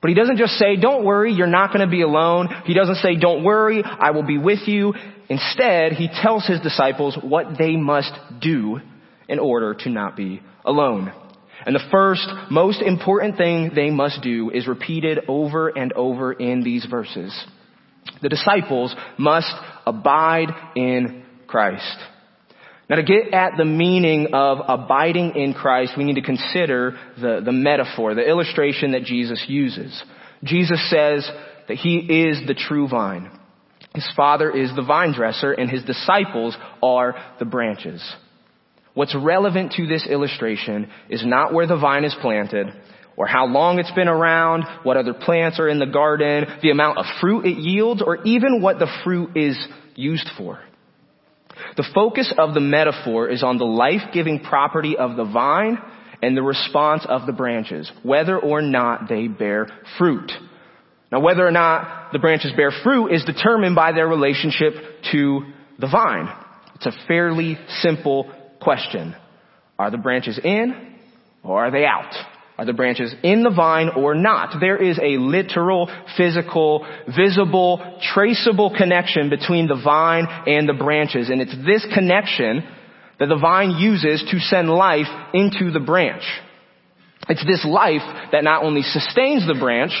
But 0.00 0.08
he 0.08 0.14
doesn't 0.14 0.38
just 0.38 0.54
say, 0.54 0.76
don't 0.76 1.04
worry, 1.04 1.32
you're 1.32 1.46
not 1.46 1.68
going 1.68 1.86
to 1.86 1.90
be 1.90 2.02
alone. 2.02 2.48
He 2.64 2.74
doesn't 2.74 2.96
say, 2.96 3.14
don't 3.14 3.44
worry, 3.44 3.82
I 3.84 4.10
will 4.10 4.24
be 4.24 4.36
with 4.36 4.66
you. 4.66 4.94
Instead, 5.28 5.92
he 5.92 6.08
tells 6.22 6.46
his 6.46 6.60
disciples 6.60 7.16
what 7.22 7.56
they 7.56 7.76
must 7.76 8.12
do 8.40 8.80
in 9.28 9.38
order 9.38 9.74
to 9.74 9.88
not 9.88 10.16
be 10.16 10.42
alone. 10.64 11.12
And 11.64 11.74
the 11.74 11.88
first, 11.92 12.28
most 12.50 12.82
important 12.82 13.36
thing 13.36 13.70
they 13.74 13.90
must 13.90 14.20
do 14.22 14.50
is 14.50 14.66
repeated 14.66 15.20
over 15.28 15.68
and 15.68 15.92
over 15.92 16.32
in 16.32 16.64
these 16.64 16.84
verses. 16.90 17.32
The 18.20 18.28
disciples 18.28 18.94
must 19.16 19.52
abide 19.86 20.48
in 20.74 21.24
Christ. 21.46 21.96
Now 22.90 22.96
to 22.96 23.02
get 23.02 23.32
at 23.32 23.52
the 23.56 23.64
meaning 23.64 24.28
of 24.32 24.58
abiding 24.66 25.36
in 25.36 25.54
Christ, 25.54 25.94
we 25.96 26.04
need 26.04 26.16
to 26.16 26.22
consider 26.22 26.98
the, 27.20 27.40
the 27.44 27.52
metaphor, 27.52 28.14
the 28.14 28.28
illustration 28.28 28.92
that 28.92 29.04
Jesus 29.04 29.44
uses. 29.48 30.02
Jesus 30.44 30.90
says 30.90 31.30
that 31.68 31.76
He 31.76 31.98
is 31.98 32.46
the 32.46 32.54
true 32.54 32.88
vine. 32.88 33.30
His 33.94 34.10
Father 34.16 34.50
is 34.50 34.74
the 34.74 34.82
vine 34.82 35.12
dresser 35.12 35.52
and 35.52 35.70
His 35.70 35.84
disciples 35.84 36.56
are 36.82 37.14
the 37.38 37.44
branches. 37.44 38.02
What's 38.94 39.14
relevant 39.14 39.72
to 39.72 39.86
this 39.86 40.06
illustration 40.06 40.90
is 41.08 41.24
not 41.24 41.54
where 41.54 41.66
the 41.66 41.78
vine 41.78 42.04
is 42.04 42.14
planted, 42.20 42.66
or 43.16 43.26
how 43.26 43.46
long 43.46 43.78
it's 43.78 43.92
been 43.92 44.08
around, 44.08 44.64
what 44.82 44.96
other 44.96 45.14
plants 45.14 45.58
are 45.58 45.68
in 45.68 45.78
the 45.78 45.86
garden, 45.86 46.46
the 46.62 46.70
amount 46.70 46.98
of 46.98 47.06
fruit 47.20 47.46
it 47.46 47.58
yields, 47.58 48.02
or 48.02 48.22
even 48.24 48.60
what 48.60 48.78
the 48.78 48.90
fruit 49.04 49.36
is 49.36 49.56
used 49.94 50.28
for. 50.36 50.58
The 51.76 51.88
focus 51.94 52.32
of 52.36 52.54
the 52.54 52.60
metaphor 52.60 53.28
is 53.28 53.42
on 53.42 53.58
the 53.58 53.64
life-giving 53.64 54.40
property 54.40 54.96
of 54.96 55.16
the 55.16 55.24
vine 55.24 55.78
and 56.22 56.36
the 56.36 56.42
response 56.42 57.04
of 57.08 57.26
the 57.26 57.32
branches, 57.32 57.90
whether 58.02 58.38
or 58.38 58.62
not 58.62 59.08
they 59.08 59.26
bear 59.26 59.68
fruit. 59.98 60.30
Now 61.10 61.20
whether 61.20 61.46
or 61.46 61.50
not 61.50 62.12
the 62.12 62.18
branches 62.18 62.52
bear 62.56 62.70
fruit 62.82 63.08
is 63.08 63.24
determined 63.24 63.74
by 63.74 63.92
their 63.92 64.08
relationship 64.08 64.74
to 65.12 65.40
the 65.78 65.88
vine. 65.88 66.28
It's 66.76 66.86
a 66.86 67.06
fairly 67.06 67.58
simple 67.80 68.32
question. 68.60 69.14
Are 69.78 69.90
the 69.90 69.98
branches 69.98 70.38
in 70.42 70.96
or 71.42 71.66
are 71.66 71.70
they 71.70 71.84
out? 71.84 72.14
Are 72.58 72.66
the 72.66 72.74
branches 72.74 73.14
in 73.22 73.42
the 73.42 73.50
vine 73.50 73.88
or 73.96 74.14
not? 74.14 74.60
There 74.60 74.76
is 74.76 74.98
a 74.98 75.16
literal, 75.16 75.90
physical, 76.16 76.86
visible, 77.16 77.98
traceable 78.14 78.74
connection 78.76 79.30
between 79.30 79.68
the 79.68 79.80
vine 79.82 80.26
and 80.46 80.68
the 80.68 80.74
branches. 80.74 81.30
And 81.30 81.40
it's 81.40 81.56
this 81.64 81.86
connection 81.94 82.62
that 83.18 83.26
the 83.26 83.38
vine 83.38 83.70
uses 83.70 84.22
to 84.30 84.38
send 84.38 84.68
life 84.68 85.06
into 85.32 85.70
the 85.70 85.80
branch. 85.80 86.22
It's 87.28 87.44
this 87.46 87.64
life 87.64 88.02
that 88.32 88.44
not 88.44 88.64
only 88.64 88.82
sustains 88.82 89.46
the 89.46 89.56
branch, 89.58 89.92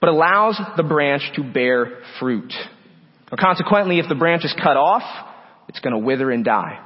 but 0.00 0.10
allows 0.10 0.60
the 0.76 0.82
branch 0.82 1.22
to 1.34 1.42
bear 1.42 1.98
fruit. 2.20 2.52
Now, 3.32 3.38
consequently, 3.40 3.98
if 3.98 4.08
the 4.08 4.14
branch 4.14 4.44
is 4.44 4.54
cut 4.62 4.76
off, 4.76 5.02
it's 5.68 5.80
going 5.80 5.94
to 5.94 5.98
wither 5.98 6.30
and 6.30 6.44
die. 6.44 6.78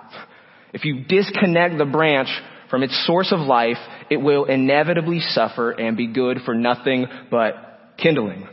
If 0.72 0.84
you 0.84 1.04
disconnect 1.04 1.78
the 1.78 1.84
branch 1.84 2.28
from 2.70 2.82
its 2.82 3.06
source 3.06 3.32
of 3.32 3.40
life, 3.40 3.78
it 4.10 4.18
will 4.18 4.44
inevitably 4.44 5.20
suffer 5.20 5.70
and 5.70 5.96
be 5.96 6.06
good 6.06 6.38
for 6.44 6.54
nothing 6.54 7.06
but 7.30 7.54
kindling. 7.98 8.46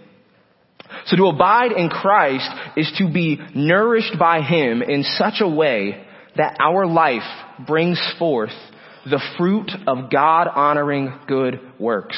So 1.08 1.18
to 1.18 1.26
abide 1.26 1.72
in 1.72 1.90
Christ 1.90 2.50
is 2.78 2.92
to 2.98 3.12
be 3.12 3.40
nourished 3.54 4.18
by 4.18 4.42
Him 4.42 4.82
in 4.82 5.04
such 5.04 5.36
a 5.42 5.48
way 5.48 6.06
that 6.38 6.58
our 6.60 6.86
life 6.86 7.24
brings 7.66 8.02
forth 8.20 8.54
the 9.06 9.22
fruit 9.38 9.72
of 9.88 10.10
God 10.10 10.48
honoring 10.48 11.14
good 11.28 11.60
works. 11.80 12.18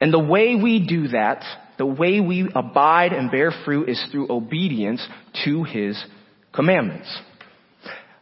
And 0.00 0.12
the 0.12 0.18
way 0.18 0.54
we 0.56 0.86
do 0.86 1.08
that, 1.08 1.44
the 1.76 1.86
way 1.86 2.20
we 2.20 2.48
abide 2.54 3.12
and 3.12 3.30
bear 3.30 3.52
fruit 3.64 3.88
is 3.88 4.04
through 4.10 4.30
obedience 4.30 5.06
to 5.44 5.64
His 5.64 6.02
commandments. 6.52 7.08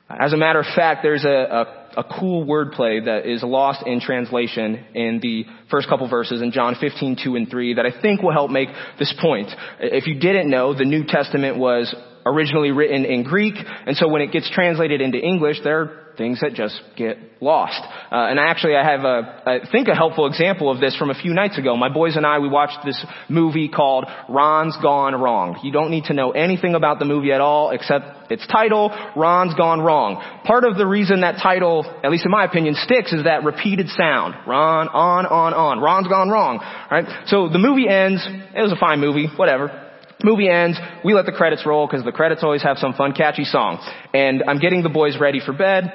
As 0.09 0.33
a 0.33 0.37
matter 0.37 0.61
of 0.61 0.67
fact, 0.75 1.03
there's 1.03 1.25
a, 1.25 1.29
a, 1.29 1.76
a 1.97 2.05
cool 2.05 2.45
wordplay 2.45 3.05
that 3.05 3.27
is 3.27 3.43
lost 3.43 3.87
in 3.87 4.01
translation 4.01 4.85
in 4.95 5.21
the 5.21 5.47
first 5.71 5.89
couple 5.89 6.09
verses 6.09 6.43
in 6.43 6.53
John 6.53 6.77
15, 6.79 7.17
2 7.23 7.37
and 7.37 7.49
3 7.49 7.75
that 7.75 7.87
I 7.87 8.01
think 8.03 8.23
will 8.23 8.33
help 8.33 8.51
make 8.51 8.69
this 8.99 9.15
point. 9.21 9.49
If 9.81 10.07
you 10.07 10.19
didn't 10.19 10.51
know, 10.51 10.75
the 10.75 10.85
New 10.85 11.05
Testament 11.05 11.57
was 11.57 11.95
originally 12.27 12.73
written 12.73 13.05
in 13.05 13.23
Greek, 13.23 13.55
and 13.87 13.97
so 13.97 14.09
when 14.09 14.21
it 14.21 14.33
gets 14.33 14.51
translated 14.51 15.01
into 15.01 15.19
English, 15.19 15.59
there 15.65 15.81
are 15.81 16.07
things 16.17 16.41
that 16.41 16.55
just 16.55 16.81
get 16.97 17.19
lost. 17.41 17.81
Uh, 18.11 18.27
and 18.31 18.39
actually, 18.39 18.75
I 18.75 18.85
have 18.85 19.01
a, 19.01 19.43
I 19.47 19.71
think 19.71 19.89
a 19.89 19.95
helpful 19.95 20.27
example 20.27 20.71
of 20.71 20.81
this 20.81 20.97
from 20.97 21.11
a 21.11 21.15
few 21.15 21.35
nights 21.35 21.59
ago. 21.59 21.77
My 21.77 21.93
boys 21.93 22.17
and 22.17 22.27
I, 22.27 22.39
we 22.39 22.49
watched 22.49 22.79
this 22.85 23.05
movie 23.29 23.69
called 23.69 24.07
Ron's 24.29 24.77
Gone 24.83 25.15
Wrong. 25.15 25.61
You 25.63 25.73
don't 25.73 25.91
need 25.91 26.05
to 26.05 26.15
know 26.15 26.31
anything 26.31 26.75
about 26.75 26.99
the 26.99 27.05
movie 27.05 27.33
at 27.33 27.41
all 27.41 27.71
except 27.71 28.33
its 28.33 28.47
title, 28.47 28.91
Ron's 29.15 29.55
Gone 29.55 29.81
Wrong. 29.81 30.23
Part 30.45 30.65
of 30.65 30.77
the 30.77 30.87
reason 30.87 31.21
that 31.21 31.37
title, 31.43 31.85
at 32.03 32.11
least 32.11 32.25
in 32.25 32.31
my 32.31 32.45
opinion, 32.45 32.75
sticks 32.75 33.13
is 33.13 33.25
that 33.25 33.45
repeated 33.45 33.89
sound. 33.89 34.35
Ron, 34.47 34.89
on, 34.89 35.27
on, 35.27 35.55
on. 35.55 35.81
Ron's 35.81 36.09
gone 36.09 36.29
wrong. 36.29 36.59
Right? 36.91 37.05
So 37.27 37.49
the 37.49 37.59
movie 37.59 37.89
ends. 37.89 38.27
It 38.27 38.61
was 38.61 38.73
a 38.73 38.77
fine 38.77 39.01
movie. 39.01 39.29
Whatever. 39.37 39.86
Movie 40.25 40.49
ends, 40.49 40.79
we 41.05 41.15
let 41.15 41.27
the 41.27 41.33
credits 41.33 41.67
roll 41.67 41.87
because 41.87 42.05
the 42.05 42.13
credits 42.13 42.43
always 42.43 42.63
have 42.63 42.79
some 42.79 42.95
fun 42.95 43.13
catchy 43.13 43.45
song. 43.45 43.79
And 44.15 44.43
I'm 44.49 44.59
getting 44.59 44.83
the 44.83 44.89
boys 44.89 45.19
ready 45.21 45.41
for 45.45 45.53
bed, 45.53 45.93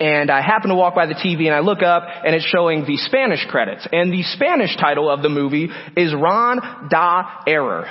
and 0.00 0.30
I 0.30 0.40
happen 0.42 0.70
to 0.70 0.74
walk 0.74 0.94
by 0.94 1.06
the 1.06 1.14
TV 1.14 1.46
and 1.46 1.54
I 1.54 1.60
look 1.60 1.82
up 1.82 2.02
and 2.24 2.34
it's 2.34 2.44
showing 2.44 2.84
the 2.84 2.96
Spanish 2.96 3.44
credits. 3.48 3.86
And 3.92 4.12
the 4.12 4.22
Spanish 4.22 4.76
title 4.76 5.08
of 5.08 5.22
the 5.22 5.28
movie 5.28 5.68
is 5.96 6.12
Ron 6.14 6.88
da 6.90 7.42
Error. 7.46 7.90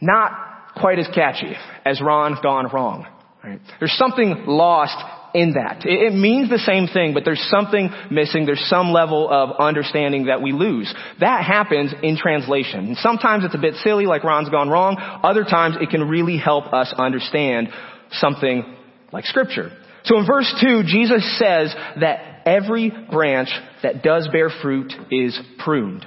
Not 0.00 0.32
quite 0.76 0.98
as 0.98 1.08
catchy 1.14 1.54
as 1.84 2.00
Ron 2.00 2.36
Gone 2.42 2.68
Wrong. 2.72 3.06
Right? 3.42 3.60
There's 3.80 3.96
something 3.96 4.44
lost 4.46 4.96
in 5.34 5.54
that. 5.54 5.84
It 5.84 6.14
means 6.14 6.50
the 6.50 6.58
same 6.58 6.86
thing, 6.86 7.14
but 7.14 7.24
there's 7.24 7.44
something 7.50 7.90
missing. 8.10 8.46
There's 8.46 8.64
some 8.68 8.92
level 8.92 9.28
of 9.30 9.56
understanding 9.58 10.26
that 10.26 10.42
we 10.42 10.52
lose. 10.52 10.92
That 11.20 11.44
happens 11.44 11.94
in 12.02 12.16
translation. 12.16 12.88
And 12.88 12.96
sometimes 12.98 13.44
it's 13.44 13.54
a 13.54 13.58
bit 13.58 13.74
silly, 13.82 14.06
like 14.06 14.24
Ron's 14.24 14.50
gone 14.50 14.68
wrong. 14.68 14.96
Other 14.98 15.44
times 15.44 15.76
it 15.80 15.90
can 15.90 16.08
really 16.08 16.36
help 16.36 16.72
us 16.72 16.92
understand 16.96 17.68
something 18.12 18.64
like 19.12 19.24
scripture. 19.24 19.70
So 20.04 20.18
in 20.18 20.26
verse 20.26 20.52
2, 20.60 20.82
Jesus 20.86 21.38
says 21.38 21.74
that 22.00 22.42
every 22.44 22.90
branch 22.90 23.48
that 23.82 24.02
does 24.02 24.28
bear 24.32 24.50
fruit 24.50 24.92
is 25.10 25.38
pruned. 25.58 26.04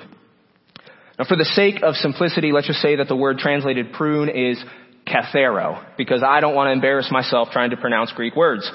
Now 1.18 1.26
for 1.26 1.38
the 1.38 1.46
sake 1.46 1.82
of 1.82 1.96
simplicity, 1.96 2.52
let's 2.52 2.68
just 2.68 2.82
say 2.82 2.98
that 2.98 3.08
the 3.08 3.16
word 3.16 3.38
translated 3.38 3.94
prune 3.94 4.30
is 4.30 4.62
kathero, 5.08 5.86
because 5.98 6.24
I 6.24 6.40
don't 6.40 6.56
want 6.56 6.68
to 6.68 6.72
embarrass 6.72 7.10
myself 7.12 7.50
trying 7.52 7.70
to 7.72 7.78
pronounce 7.78 8.12
Greek 8.14 8.36
words. 8.36 8.70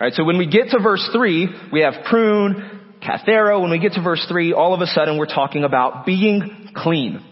Right, 0.00 0.12
so 0.12 0.24
when 0.24 0.38
we 0.38 0.46
get 0.46 0.70
to 0.70 0.82
verse 0.82 1.08
3, 1.12 1.48
we 1.72 1.80
have 1.80 2.04
prune, 2.08 2.94
kathero. 3.02 3.60
When 3.60 3.70
we 3.70 3.78
get 3.78 3.92
to 3.92 4.02
verse 4.02 4.24
3, 4.28 4.52
all 4.52 4.74
of 4.74 4.80
a 4.80 4.86
sudden 4.86 5.18
we're 5.18 5.26
talking 5.26 5.64
about 5.64 6.04
being 6.04 6.70
clean, 6.74 7.24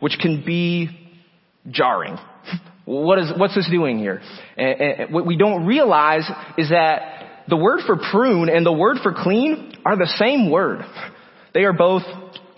which 0.00 0.18
can 0.20 0.44
be 0.44 0.90
jarring. 1.70 2.16
What 2.84 3.18
is, 3.18 3.32
what's 3.36 3.54
this 3.54 3.68
doing 3.70 3.98
here? 3.98 4.20
And, 4.56 4.80
and 4.80 5.14
what 5.14 5.24
we 5.24 5.36
don't 5.36 5.66
realize 5.66 6.28
is 6.58 6.70
that 6.70 7.44
the 7.48 7.56
word 7.56 7.80
for 7.86 7.96
prune 7.96 8.48
and 8.48 8.66
the 8.66 8.72
word 8.72 8.98
for 9.02 9.12
clean 9.16 9.74
are 9.84 9.96
the 9.96 10.12
same 10.16 10.50
word. 10.50 10.80
They 11.54 11.64
are 11.64 11.72
both 11.72 12.02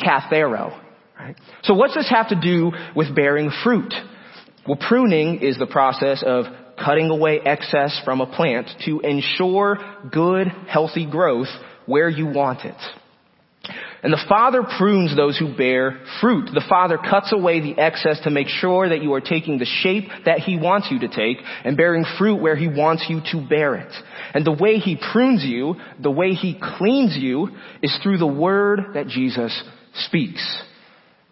kathero. 0.00 0.80
Right? 1.18 1.36
So 1.62 1.74
what's 1.74 1.94
this 1.94 2.08
have 2.10 2.28
to 2.30 2.40
do 2.40 2.72
with 2.96 3.14
bearing 3.14 3.50
fruit? 3.62 3.92
Well, 4.66 4.78
pruning 4.88 5.42
is 5.42 5.58
the 5.58 5.66
process 5.66 6.22
of 6.26 6.46
cutting 6.82 7.10
away 7.10 7.40
excess 7.40 8.00
from 8.04 8.20
a 8.20 8.26
plant 8.26 8.68
to 8.86 9.00
ensure 9.00 9.78
good, 10.10 10.48
healthy 10.68 11.08
growth 11.08 11.48
where 11.86 12.08
you 12.08 12.26
want 12.26 12.64
it. 12.64 12.76
And 14.02 14.12
the 14.12 14.24
Father 14.28 14.62
prunes 14.62 15.16
those 15.16 15.38
who 15.38 15.56
bear 15.56 15.98
fruit. 16.20 16.50
The 16.52 16.64
Father 16.68 16.98
cuts 16.98 17.32
away 17.32 17.60
the 17.60 17.80
excess 17.80 18.20
to 18.24 18.30
make 18.30 18.48
sure 18.48 18.90
that 18.90 19.02
you 19.02 19.14
are 19.14 19.20
taking 19.22 19.58
the 19.58 19.64
shape 19.64 20.04
that 20.26 20.40
He 20.40 20.58
wants 20.58 20.88
you 20.90 21.00
to 21.00 21.08
take 21.08 21.38
and 21.64 21.76
bearing 21.76 22.04
fruit 22.18 22.36
where 22.36 22.56
He 22.56 22.68
wants 22.68 23.06
you 23.08 23.22
to 23.32 23.48
bear 23.48 23.76
it. 23.76 23.92
And 24.34 24.44
the 24.44 24.52
way 24.52 24.76
He 24.76 25.00
prunes 25.12 25.42
you, 25.42 25.76
the 25.98 26.10
way 26.10 26.32
He 26.32 26.58
cleans 26.76 27.16
you, 27.16 27.48
is 27.82 27.98
through 28.02 28.18
the 28.18 28.26
Word 28.26 28.80
that 28.92 29.08
Jesus 29.08 29.62
speaks. 29.94 30.62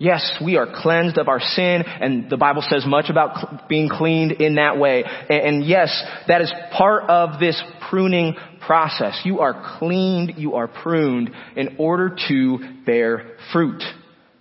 Yes, 0.02 0.36
we 0.44 0.56
are 0.56 0.66
cleansed 0.66 1.16
of 1.16 1.28
our 1.28 1.38
sin, 1.38 1.84
and 1.86 2.28
the 2.28 2.36
Bible 2.36 2.64
says 2.68 2.84
much 2.84 3.08
about 3.08 3.68
being 3.68 3.88
cleaned 3.88 4.32
in 4.32 4.56
that 4.56 4.76
way. 4.76 5.04
And, 5.04 5.40
and, 5.40 5.64
yes, 5.64 5.96
that 6.26 6.40
is 6.40 6.52
part 6.76 7.08
of 7.08 7.38
this 7.38 7.62
pruning 7.88 8.34
process. 8.66 9.20
You 9.24 9.38
are 9.42 9.78
cleaned, 9.78 10.32
you 10.38 10.54
are 10.54 10.66
pruned 10.66 11.30
in 11.54 11.76
order 11.78 12.16
to 12.26 12.58
bear 12.84 13.36
fruit. 13.52 13.80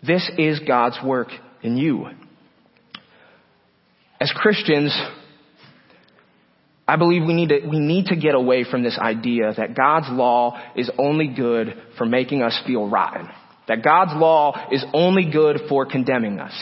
This 0.02 0.28
is 0.36 0.60
God's 0.68 0.98
work 1.06 1.28
in 1.62 1.78
you. 1.78 2.08
As 4.20 4.34
Christians, 4.36 5.00
I 6.88 6.96
believe 6.96 7.22
we 7.24 7.36
need 7.36 7.50
to, 7.50 7.68
we 7.70 7.78
need 7.78 8.08
to 8.08 8.16
get 8.16 8.34
away 8.34 8.64
from 8.64 8.82
this 8.82 8.98
idea 8.98 9.54
that 9.56 9.76
God's 9.78 10.08
law 10.10 10.60
is 10.76 10.90
only 10.98 11.28
good 11.28 11.80
for 12.00 12.08
making 12.08 12.42
us 12.42 12.60
feel 12.66 12.90
rotten. 12.90 13.30
That 13.68 13.84
God's 13.84 14.12
law 14.16 14.70
is 14.72 14.84
only 14.94 15.30
good 15.32 15.62
for 15.70 15.86
condemning 15.86 16.40
us. 16.40 16.54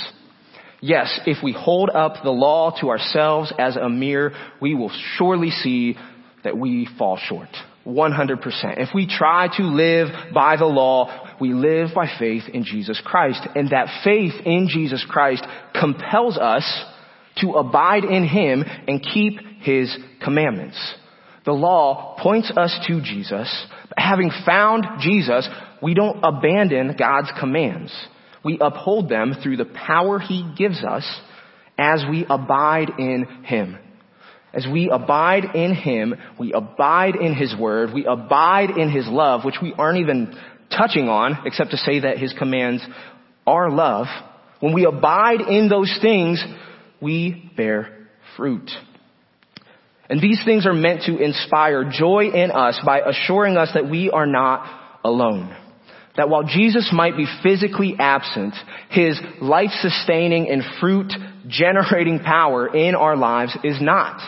Yes, 0.81 1.19
if 1.25 1.43
we 1.43 1.51
hold 1.51 1.89
up 1.89 2.23
the 2.23 2.31
law 2.31 2.73
to 2.79 2.89
ourselves 2.89 3.51
as 3.59 3.75
a 3.75 3.89
mirror, 3.89 4.31
we 4.61 4.75
will 4.75 4.91
surely 5.17 5.49
see 5.49 5.95
that 6.43 6.57
we 6.57 6.87
fall 6.97 7.17
short. 7.17 7.49
100%. 7.85 8.37
If 8.77 8.89
we 8.93 9.07
try 9.07 9.47
to 9.57 9.63
live 9.63 10.07
by 10.33 10.55
the 10.57 10.65
law, 10.65 11.35
we 11.39 11.53
live 11.53 11.89
by 11.95 12.07
faith 12.19 12.43
in 12.53 12.63
Jesus 12.63 13.01
Christ. 13.03 13.45
And 13.55 13.71
that 13.71 14.01
faith 14.03 14.33
in 14.45 14.67
Jesus 14.69 15.05
Christ 15.09 15.45
compels 15.77 16.37
us 16.37 16.85
to 17.37 17.53
abide 17.53 18.03
in 18.03 18.27
Him 18.27 18.63
and 18.87 19.01
keep 19.01 19.39
His 19.61 19.95
commandments. 20.23 20.77
The 21.45 21.51
law 21.53 22.15
points 22.21 22.51
us 22.55 22.77
to 22.87 23.01
Jesus. 23.01 23.67
But 23.89 23.99
having 23.99 24.31
found 24.45 24.85
Jesus, 25.01 25.47
we 25.81 25.93
don't 25.93 26.19
abandon 26.23 26.95
God's 26.97 27.31
commands. 27.39 27.93
We 28.43 28.57
uphold 28.59 29.09
them 29.09 29.35
through 29.41 29.57
the 29.57 29.65
power 29.65 30.19
He 30.19 30.53
gives 30.57 30.83
us 30.83 31.05
as 31.77 32.03
we 32.09 32.25
abide 32.29 32.91
in 32.97 33.25
Him. 33.43 33.77
As 34.53 34.65
we 34.71 34.89
abide 34.89 35.55
in 35.55 35.75
Him, 35.75 36.15
we 36.39 36.53
abide 36.53 37.15
in 37.15 37.35
His 37.35 37.55
Word, 37.57 37.93
we 37.93 38.05
abide 38.05 38.71
in 38.71 38.89
His 38.89 39.07
love, 39.07 39.45
which 39.45 39.57
we 39.61 39.73
aren't 39.77 39.99
even 39.99 40.37
touching 40.75 41.07
on, 41.07 41.45
except 41.45 41.71
to 41.71 41.77
say 41.77 42.01
that 42.01 42.17
His 42.17 42.33
commands 42.37 42.85
are 43.45 43.69
love. 43.69 44.07
When 44.59 44.73
we 44.73 44.85
abide 44.85 45.41
in 45.41 45.69
those 45.69 45.97
things, 46.01 46.43
we 47.01 47.51
bear 47.55 48.07
fruit. 48.35 48.69
And 50.09 50.19
these 50.19 50.41
things 50.43 50.65
are 50.65 50.73
meant 50.73 51.03
to 51.03 51.17
inspire 51.17 51.89
joy 51.91 52.29
in 52.33 52.51
us 52.51 52.79
by 52.83 53.01
assuring 53.01 53.57
us 53.57 53.69
that 53.75 53.89
we 53.89 54.09
are 54.09 54.25
not 54.25 54.65
alone 55.03 55.55
that 56.19 56.27
while 56.29 56.43
Jesus 56.43 56.91
might 56.93 57.15
be 57.15 57.25
physically 57.41 57.95
absent, 57.97 58.53
His 58.89 59.17
life-sustaining 59.41 60.49
and 60.49 60.61
fruit-generating 60.81 62.19
power 62.19 62.75
in 62.75 62.93
our 62.93 63.15
lives 63.15 63.57
is 63.63 63.77
not. 63.79 64.19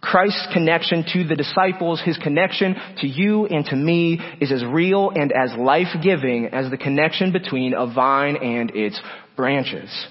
Christ's 0.00 0.48
connection 0.52 1.04
to 1.12 1.22
the 1.22 1.36
disciples, 1.36 2.02
His 2.04 2.18
connection 2.18 2.74
to 2.98 3.06
you 3.06 3.46
and 3.46 3.64
to 3.66 3.76
me 3.76 4.20
is 4.40 4.50
as 4.50 4.64
real 4.64 5.10
and 5.10 5.30
as 5.30 5.56
life-giving 5.56 6.46
as 6.46 6.72
the 6.72 6.76
connection 6.76 7.30
between 7.30 7.72
a 7.72 7.86
vine 7.86 8.34
and 8.34 8.72
its 8.74 9.00
branches. 9.36 10.08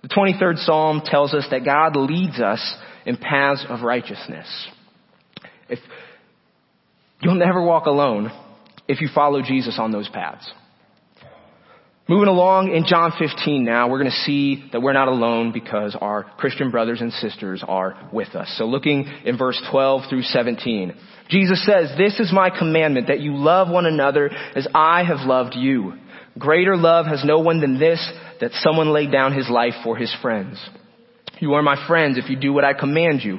The 0.00 0.08
23rd 0.08 0.64
Psalm 0.64 1.02
tells 1.04 1.34
us 1.34 1.46
that 1.50 1.66
God 1.66 1.96
leads 1.96 2.40
us 2.40 2.76
in 3.04 3.18
paths 3.18 3.66
of 3.68 3.82
righteousness. 3.82 4.46
If 5.68 5.80
you'll 7.20 7.34
never 7.34 7.62
walk 7.62 7.84
alone, 7.84 8.32
if 8.88 9.00
you 9.00 9.08
follow 9.14 9.42
Jesus 9.42 9.78
on 9.78 9.92
those 9.92 10.08
paths. 10.08 10.50
Moving 12.08 12.28
along 12.28 12.72
in 12.72 12.84
John 12.86 13.12
15 13.18 13.64
now, 13.64 13.88
we're 13.88 13.98
going 13.98 14.12
to 14.12 14.16
see 14.18 14.68
that 14.70 14.80
we're 14.80 14.92
not 14.92 15.08
alone 15.08 15.50
because 15.50 15.96
our 16.00 16.22
Christian 16.22 16.70
brothers 16.70 17.00
and 17.00 17.12
sisters 17.12 17.64
are 17.66 18.08
with 18.12 18.36
us. 18.36 18.54
So 18.56 18.66
looking 18.66 19.12
in 19.24 19.36
verse 19.36 19.60
12 19.72 20.02
through 20.08 20.22
17, 20.22 20.94
Jesus 21.28 21.66
says, 21.66 21.90
This 21.98 22.20
is 22.20 22.32
my 22.32 22.56
commandment 22.56 23.08
that 23.08 23.18
you 23.18 23.34
love 23.34 23.68
one 23.68 23.86
another 23.86 24.30
as 24.54 24.68
I 24.72 25.02
have 25.02 25.26
loved 25.26 25.56
you. 25.56 25.94
Greater 26.38 26.76
love 26.76 27.06
has 27.06 27.24
no 27.24 27.40
one 27.40 27.60
than 27.60 27.80
this, 27.80 27.98
that 28.40 28.52
someone 28.52 28.92
laid 28.92 29.10
down 29.10 29.32
his 29.32 29.50
life 29.50 29.74
for 29.82 29.96
his 29.96 30.14
friends. 30.22 30.64
You 31.40 31.54
are 31.54 31.62
my 31.62 31.88
friends 31.88 32.18
if 32.18 32.30
you 32.30 32.36
do 32.36 32.52
what 32.52 32.64
I 32.64 32.72
command 32.72 33.22
you. 33.24 33.38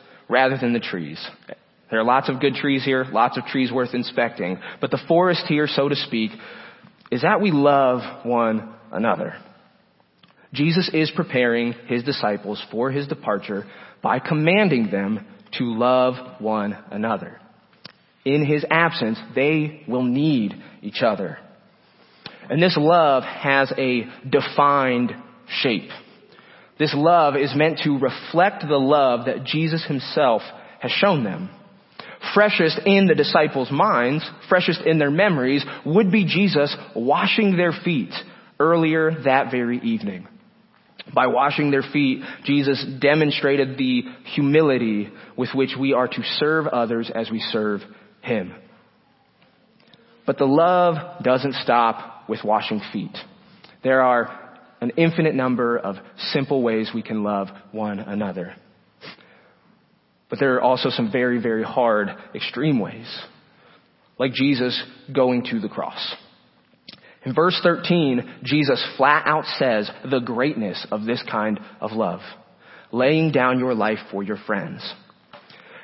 rather 0.31 0.57
than 0.57 0.73
the 0.73 0.79
trees. 0.79 1.23
There 1.91 1.99
are 1.99 2.05
lots 2.05 2.29
of 2.29 2.39
good 2.39 2.55
trees 2.55 2.85
here, 2.85 3.05
lots 3.11 3.37
of 3.37 3.45
trees 3.45 3.71
worth 3.71 3.93
inspecting, 3.93 4.57
but 4.79 4.89
the 4.89 5.01
forest 5.07 5.43
here, 5.47 5.67
so 5.67 5.89
to 5.89 5.95
speak, 5.95 6.31
is 7.11 7.21
that 7.21 7.41
we 7.41 7.51
love 7.51 8.25
one 8.25 8.73
another. 8.91 9.35
Jesus 10.53 10.89
is 10.93 11.11
preparing 11.13 11.73
his 11.87 12.03
disciples 12.03 12.63
for 12.71 12.91
his 12.91 13.07
departure 13.07 13.65
by 14.01 14.19
commanding 14.19 14.89
them 14.89 15.25
to 15.57 15.65
love 15.65 16.41
one 16.41 16.77
another. 16.91 17.39
In 18.23 18.45
his 18.45 18.65
absence, 18.69 19.19
they 19.35 19.83
will 19.87 20.03
need 20.03 20.55
each 20.81 21.01
other. 21.01 21.39
And 22.49 22.61
this 22.61 22.77
love 22.77 23.23
has 23.23 23.71
a 23.77 24.05
defined 24.29 25.13
shape. 25.47 25.89
This 26.81 26.95
love 26.95 27.35
is 27.35 27.53
meant 27.55 27.81
to 27.83 27.99
reflect 27.99 28.63
the 28.67 28.79
love 28.79 29.27
that 29.27 29.43
Jesus 29.43 29.85
himself 29.85 30.41
has 30.79 30.89
shown 30.89 31.23
them. 31.23 31.51
Freshest 32.33 32.79
in 32.87 33.05
the 33.05 33.13
disciples' 33.13 33.69
minds, 33.69 34.27
freshest 34.49 34.81
in 34.81 34.97
their 34.97 35.11
memories, 35.11 35.63
would 35.85 36.11
be 36.11 36.25
Jesus 36.25 36.75
washing 36.95 37.55
their 37.55 37.71
feet 37.71 38.09
earlier 38.59 39.11
that 39.25 39.51
very 39.51 39.77
evening. 39.77 40.27
By 41.13 41.27
washing 41.27 41.69
their 41.69 41.83
feet, 41.83 42.23
Jesus 42.45 42.83
demonstrated 42.99 43.77
the 43.77 44.01
humility 44.33 45.11
with 45.37 45.49
which 45.53 45.75
we 45.79 45.93
are 45.93 46.07
to 46.07 46.23
serve 46.37 46.65
others 46.65 47.11
as 47.13 47.29
we 47.29 47.41
serve 47.51 47.81
Him. 48.21 48.55
But 50.25 50.39
the 50.39 50.45
love 50.45 51.23
doesn't 51.23 51.53
stop 51.61 52.27
with 52.27 52.43
washing 52.43 52.81
feet. 52.91 53.15
There 53.83 54.01
are 54.01 54.40
an 54.81 54.91
infinite 54.97 55.35
number 55.35 55.77
of 55.77 55.95
simple 56.33 56.63
ways 56.63 56.89
we 56.93 57.03
can 57.03 57.23
love 57.23 57.47
one 57.71 57.99
another. 57.99 58.55
But 60.29 60.39
there 60.39 60.55
are 60.55 60.61
also 60.61 60.89
some 60.89 61.11
very, 61.11 61.39
very 61.41 61.63
hard, 61.63 62.09
extreme 62.33 62.79
ways. 62.79 63.07
Like 64.17 64.33
Jesus 64.33 64.81
going 65.13 65.45
to 65.51 65.59
the 65.59 65.69
cross. 65.69 66.15
In 67.23 67.35
verse 67.35 67.59
13, 67.61 68.39
Jesus 68.43 68.83
flat 68.97 69.27
out 69.27 69.45
says 69.59 69.89
the 70.09 70.19
greatness 70.19 70.85
of 70.91 71.05
this 71.05 71.23
kind 71.29 71.59
of 71.79 71.91
love. 71.91 72.21
Laying 72.91 73.31
down 73.31 73.59
your 73.59 73.75
life 73.75 73.99
for 74.09 74.23
your 74.23 74.37
friends. 74.47 74.81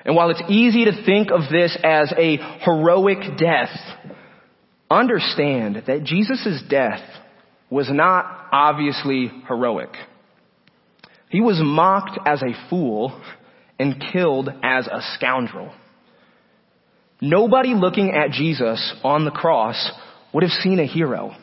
And 0.04 0.16
while 0.16 0.30
it's 0.30 0.42
easy 0.50 0.86
to 0.86 1.04
think 1.06 1.30
of 1.30 1.42
this 1.52 1.78
as 1.84 2.12
a 2.18 2.38
heroic 2.62 3.38
death, 3.38 3.70
understand 4.90 5.84
that 5.88 6.04
Jesus' 6.04 6.64
death 6.70 7.02
was 7.70 7.90
not 7.92 8.48
obviously 8.52 9.32
heroic. 9.48 9.90
He 11.30 11.42
was 11.42 11.60
mocked 11.62 12.18
as 12.26 12.42
a 12.42 12.70
fool 12.70 13.22
and 13.80 14.04
killed 14.12 14.50
as 14.64 14.88
a 14.88 15.02
scoundrel. 15.16 15.74
Nobody 17.20 17.74
looking 17.74 18.12
at 18.16 18.32
Jesus 18.32 18.94
on 19.04 19.26
the 19.26 19.32
cross 19.32 19.92
would 20.34 20.44
have 20.44 20.52
seen 20.52 20.80
a 20.80 20.86
hero. 20.86 21.36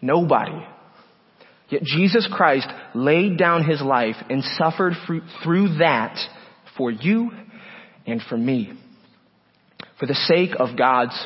Nobody. 0.00 0.64
Yet 1.68 1.82
Jesus 1.82 2.28
Christ 2.32 2.68
laid 2.94 3.38
down 3.38 3.64
his 3.64 3.82
life 3.82 4.16
and 4.30 4.42
suffered 4.56 4.94
through 5.42 5.78
that 5.78 6.16
for 6.76 6.90
you 6.90 7.32
and 8.06 8.22
for 8.22 8.36
me. 8.36 8.72
For 9.98 10.06
the 10.06 10.14
sake 10.14 10.50
of 10.58 10.76
God's 10.76 11.18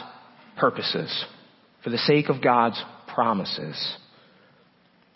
purposes. 0.56 1.24
For 1.84 1.90
the 1.90 1.98
sake 1.98 2.28
of 2.30 2.42
God's 2.42 2.82
promises. 3.14 3.96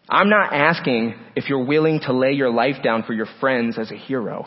I'm 0.09 0.29
not 0.29 0.53
asking 0.53 1.14
if 1.35 1.49
you're 1.49 1.64
willing 1.64 2.01
to 2.01 2.12
lay 2.12 2.33
your 2.33 2.51
life 2.51 2.83
down 2.83 3.05
for 3.05 3.12
your 3.12 3.29
friends 3.40 3.79
as 3.79 3.90
a 3.90 3.97
hero. 3.97 4.47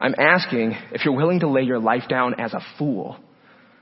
I'm 0.00 0.14
asking 0.18 0.76
if 0.92 1.04
you're 1.04 1.16
willing 1.16 1.40
to 1.40 1.48
lay 1.48 1.62
your 1.62 1.80
life 1.80 2.04
down 2.08 2.40
as 2.40 2.54
a 2.54 2.60
fool, 2.78 3.18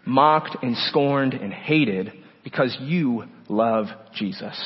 mocked 0.05 0.63
and 0.63 0.77
scorned 0.77 1.35
and 1.35 1.53
hated 1.53 2.13
because 2.45 2.77
you 2.81 3.25
love 3.49 3.87
Jesus? 4.15 4.59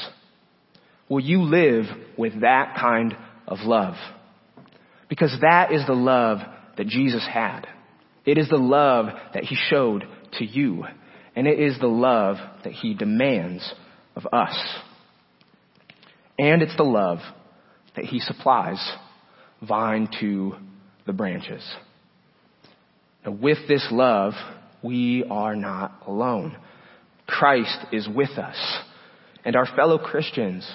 Will 1.08 1.20
you 1.20 1.42
live 1.42 1.84
with 2.16 2.40
that 2.40 2.76
kind 2.78 3.16
of 3.46 3.58
love? 3.62 3.94
Because 5.08 5.36
that 5.40 5.72
is 5.72 5.86
the 5.86 5.94
love 5.94 6.38
that 6.76 6.86
Jesus 6.86 7.26
had. 7.30 7.66
It 8.24 8.38
is 8.38 8.48
the 8.48 8.56
love 8.56 9.06
that 9.34 9.44
he 9.44 9.56
showed 9.56 10.06
to 10.38 10.44
you. 10.44 10.84
And 11.36 11.46
it 11.46 11.60
is 11.60 11.78
the 11.78 11.86
love 11.86 12.36
that 12.62 12.72
he 12.72 12.94
demands 12.94 13.74
of 14.16 14.26
us. 14.32 14.56
And 16.38 16.62
it's 16.62 16.76
the 16.76 16.84
love 16.84 17.18
that 17.96 18.04
he 18.04 18.18
supplies 18.20 18.92
vine 19.62 20.08
to 20.20 20.56
the 21.06 21.12
branches. 21.12 21.62
Now, 23.24 23.32
with 23.32 23.58
this 23.68 23.86
love, 23.90 24.32
we 24.82 25.24
are 25.30 25.56
not 25.56 26.02
alone. 26.06 26.56
Christ 27.26 27.78
is 27.92 28.08
with 28.08 28.30
us, 28.30 28.78
and 29.44 29.56
our 29.56 29.66
fellow 29.76 29.98
Christians 29.98 30.68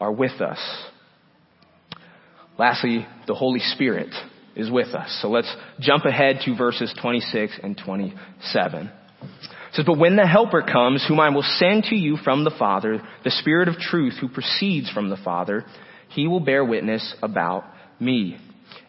are 0.00 0.10
with 0.10 0.40
us. 0.40 0.58
Lastly, 2.58 3.06
the 3.26 3.34
Holy 3.34 3.60
Spirit 3.60 4.12
is 4.56 4.70
with 4.70 4.88
us. 4.88 5.18
So 5.22 5.28
let's 5.28 5.54
jump 5.80 6.04
ahead 6.04 6.40
to 6.44 6.56
verses 6.56 6.94
26 7.00 7.60
and 7.62 7.80
27. 7.82 8.90
It 9.72 9.76
says, 9.76 9.84
But 9.86 9.98
when 9.98 10.16
the 10.16 10.26
Helper 10.26 10.60
comes, 10.60 11.02
whom 11.08 11.18
I 11.18 11.30
will 11.30 11.44
send 11.56 11.84
to 11.84 11.96
you 11.96 12.18
from 12.18 12.44
the 12.44 12.54
Father, 12.58 13.02
the 13.24 13.30
Spirit 13.30 13.68
of 13.68 13.76
truth 13.76 14.14
who 14.20 14.28
proceeds 14.28 14.90
from 14.90 15.08
the 15.08 15.16
Father, 15.16 15.64
he 16.10 16.28
will 16.28 16.40
bear 16.40 16.62
witness 16.62 17.14
about 17.22 17.64
me. 17.98 18.36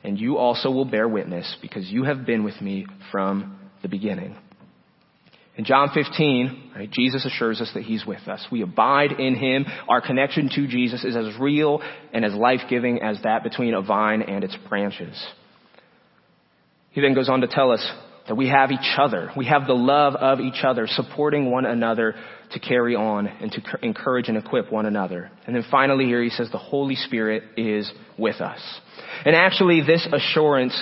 And 0.04 0.20
you 0.20 0.38
also 0.38 0.70
will 0.72 0.84
bear 0.84 1.08
witness 1.08 1.56
because 1.62 1.90
you 1.90 2.04
have 2.04 2.26
been 2.26 2.44
with 2.44 2.60
me 2.60 2.86
from 3.12 3.58
the 3.82 3.88
beginning. 3.88 4.36
In 5.56 5.64
John 5.64 5.92
15, 5.94 6.72
right, 6.76 6.92
Jesus 6.92 7.26
assures 7.26 7.62
us 7.62 7.72
that 7.76 7.84
He's 7.84 8.06
with 8.06 8.28
us. 8.28 8.46
We 8.52 8.62
abide 8.62 9.14
in 9.14 9.36
Him. 9.36 9.66
Our 9.88 10.02
connection 10.02 10.50
to 10.50 10.68
Jesus 10.68 11.06
is 11.06 11.16
as 11.16 11.40
real 11.40 11.82
and 12.12 12.26
as 12.26 12.34
life-giving 12.34 13.02
as 13.02 13.22
that 13.24 13.44
between 13.44 13.74
a 13.74 13.82
vine 13.82 14.22
and 14.22 14.44
its 14.44 14.58
branches. 14.68 15.16
He 16.92 17.00
then 17.00 17.14
goes 17.14 17.30
on 17.30 17.42
to 17.42 17.48
tell 17.48 17.72
us 17.72 17.88
that 18.28 18.36
we 18.36 18.48
have 18.50 18.72
each 18.72 18.98
other. 18.98 19.30
We 19.36 19.46
have 19.48 19.68
the 19.68 19.74
love 19.74 20.16
of 20.16 20.40
each 20.40 20.64
other, 20.64 20.88
supporting 20.88 21.52
one 21.52 21.66
another 21.66 22.16
to 22.52 22.60
carry 22.60 22.96
on 22.96 23.28
and 23.28 23.52
to 23.52 23.62
encourage 23.82 24.30
and 24.30 24.38
equip 24.38 24.72
one 24.72 24.86
another. 24.86 25.30
And 25.46 25.56
then 25.56 25.66
finally 25.70 26.06
here 26.06 26.24
he 26.24 26.30
says 26.30 26.50
the 26.52 26.58
Holy 26.58 26.96
Spirit 26.96 27.44
is 27.58 27.92
with 28.18 28.40
us. 28.42 28.62
And 29.26 29.36
actually 29.36 29.82
this 29.82 30.08
assurance 30.12 30.80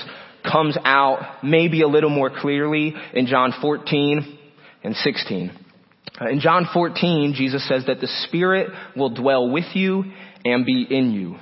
comes 0.49 0.77
out 0.83 1.43
maybe 1.43 1.81
a 1.81 1.87
little 1.87 2.09
more 2.09 2.29
clearly 2.29 2.93
in 3.13 3.27
John 3.27 3.53
14 3.61 4.39
and 4.83 4.95
16. 4.95 5.51
Uh, 6.19 6.29
in 6.29 6.39
John 6.39 6.67
14, 6.73 7.33
Jesus 7.35 7.67
says 7.67 7.85
that 7.87 8.01
the 8.01 8.07
Spirit 8.27 8.69
will 8.95 9.13
dwell 9.13 9.49
with 9.49 9.75
you 9.75 10.03
and 10.43 10.65
be 10.65 10.85
in 10.89 11.11
you. 11.11 11.37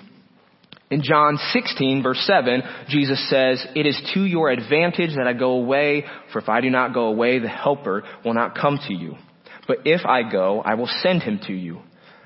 In 0.91 1.03
John 1.03 1.37
16 1.53 2.01
verse 2.01 2.19
7, 2.25 2.63
Jesus 2.87 3.29
says, 3.29 3.65
It 3.75 3.85
is 3.85 3.99
to 4.13 4.25
your 4.25 4.49
advantage 4.49 5.15
that 5.15 5.27
I 5.27 5.33
go 5.33 5.51
away, 5.51 6.05
for 6.33 6.39
if 6.39 6.49
I 6.49 6.61
do 6.61 6.69
not 6.69 6.93
go 6.93 7.07
away, 7.07 7.39
the 7.39 7.47
Helper 7.47 8.03
will 8.25 8.33
not 8.33 8.57
come 8.57 8.79
to 8.87 8.93
you. 8.93 9.15
But 9.67 9.79
if 9.85 10.05
I 10.05 10.29
go, 10.29 10.61
I 10.61 10.73
will 10.73 10.89
send 11.01 11.21
him 11.21 11.39
to 11.45 11.53
you. 11.53 11.81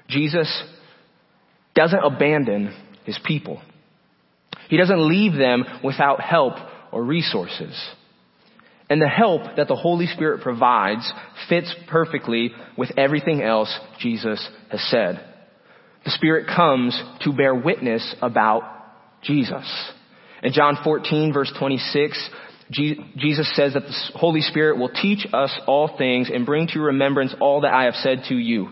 Jesus 0.07 0.63
doesn't 1.75 1.99
abandon 1.99 2.73
his 3.03 3.19
people. 3.25 3.61
He 4.69 4.77
doesn't 4.77 5.09
leave 5.09 5.33
them 5.33 5.65
without 5.83 6.21
help 6.21 6.53
or 6.91 7.03
resources. 7.03 7.77
And 8.89 9.01
the 9.01 9.09
help 9.09 9.57
that 9.57 9.67
the 9.67 9.75
Holy 9.75 10.07
Spirit 10.07 10.41
provides 10.41 11.11
fits 11.49 11.73
perfectly 11.89 12.51
with 12.77 12.91
everything 12.97 13.41
else 13.41 13.77
Jesus 13.99 14.47
has 14.69 14.81
said. 14.89 15.32
The 16.05 16.11
Spirit 16.11 16.47
comes 16.53 16.99
to 17.21 17.33
bear 17.33 17.55
witness 17.55 18.15
about 18.21 18.63
Jesus. 19.21 19.65
In 20.41 20.51
John 20.51 20.77
14 20.83 21.33
verse 21.33 21.51
26, 21.57 22.29
Jesus 22.71 23.55
says 23.55 23.73
that 23.73 23.83
the 23.83 23.95
Holy 24.15 24.41
Spirit 24.41 24.77
will 24.77 24.89
teach 24.89 25.25
us 25.31 25.51
all 25.67 25.95
things 25.97 26.29
and 26.33 26.45
bring 26.45 26.67
to 26.69 26.79
remembrance 26.79 27.33
all 27.39 27.61
that 27.61 27.73
I 27.73 27.83
have 27.83 27.95
said 27.95 28.23
to 28.29 28.35
you. 28.35 28.69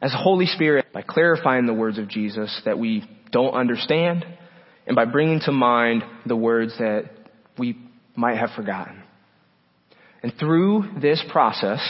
As 0.00 0.12
the 0.12 0.18
Holy 0.18 0.46
Spirit, 0.46 0.86
by 0.92 1.02
clarifying 1.02 1.66
the 1.66 1.74
words 1.74 1.98
of 1.98 2.08
Jesus 2.08 2.62
that 2.64 2.78
we 2.78 3.04
don't 3.32 3.54
understand, 3.54 4.24
and 4.86 4.94
by 4.94 5.06
bringing 5.06 5.40
to 5.40 5.52
mind 5.52 6.04
the 6.26 6.36
words 6.36 6.76
that 6.78 7.10
we 7.58 7.78
might 8.14 8.38
have 8.38 8.50
forgotten. 8.54 9.02
And 10.22 10.32
through 10.38 11.00
this 11.00 11.22
process, 11.32 11.80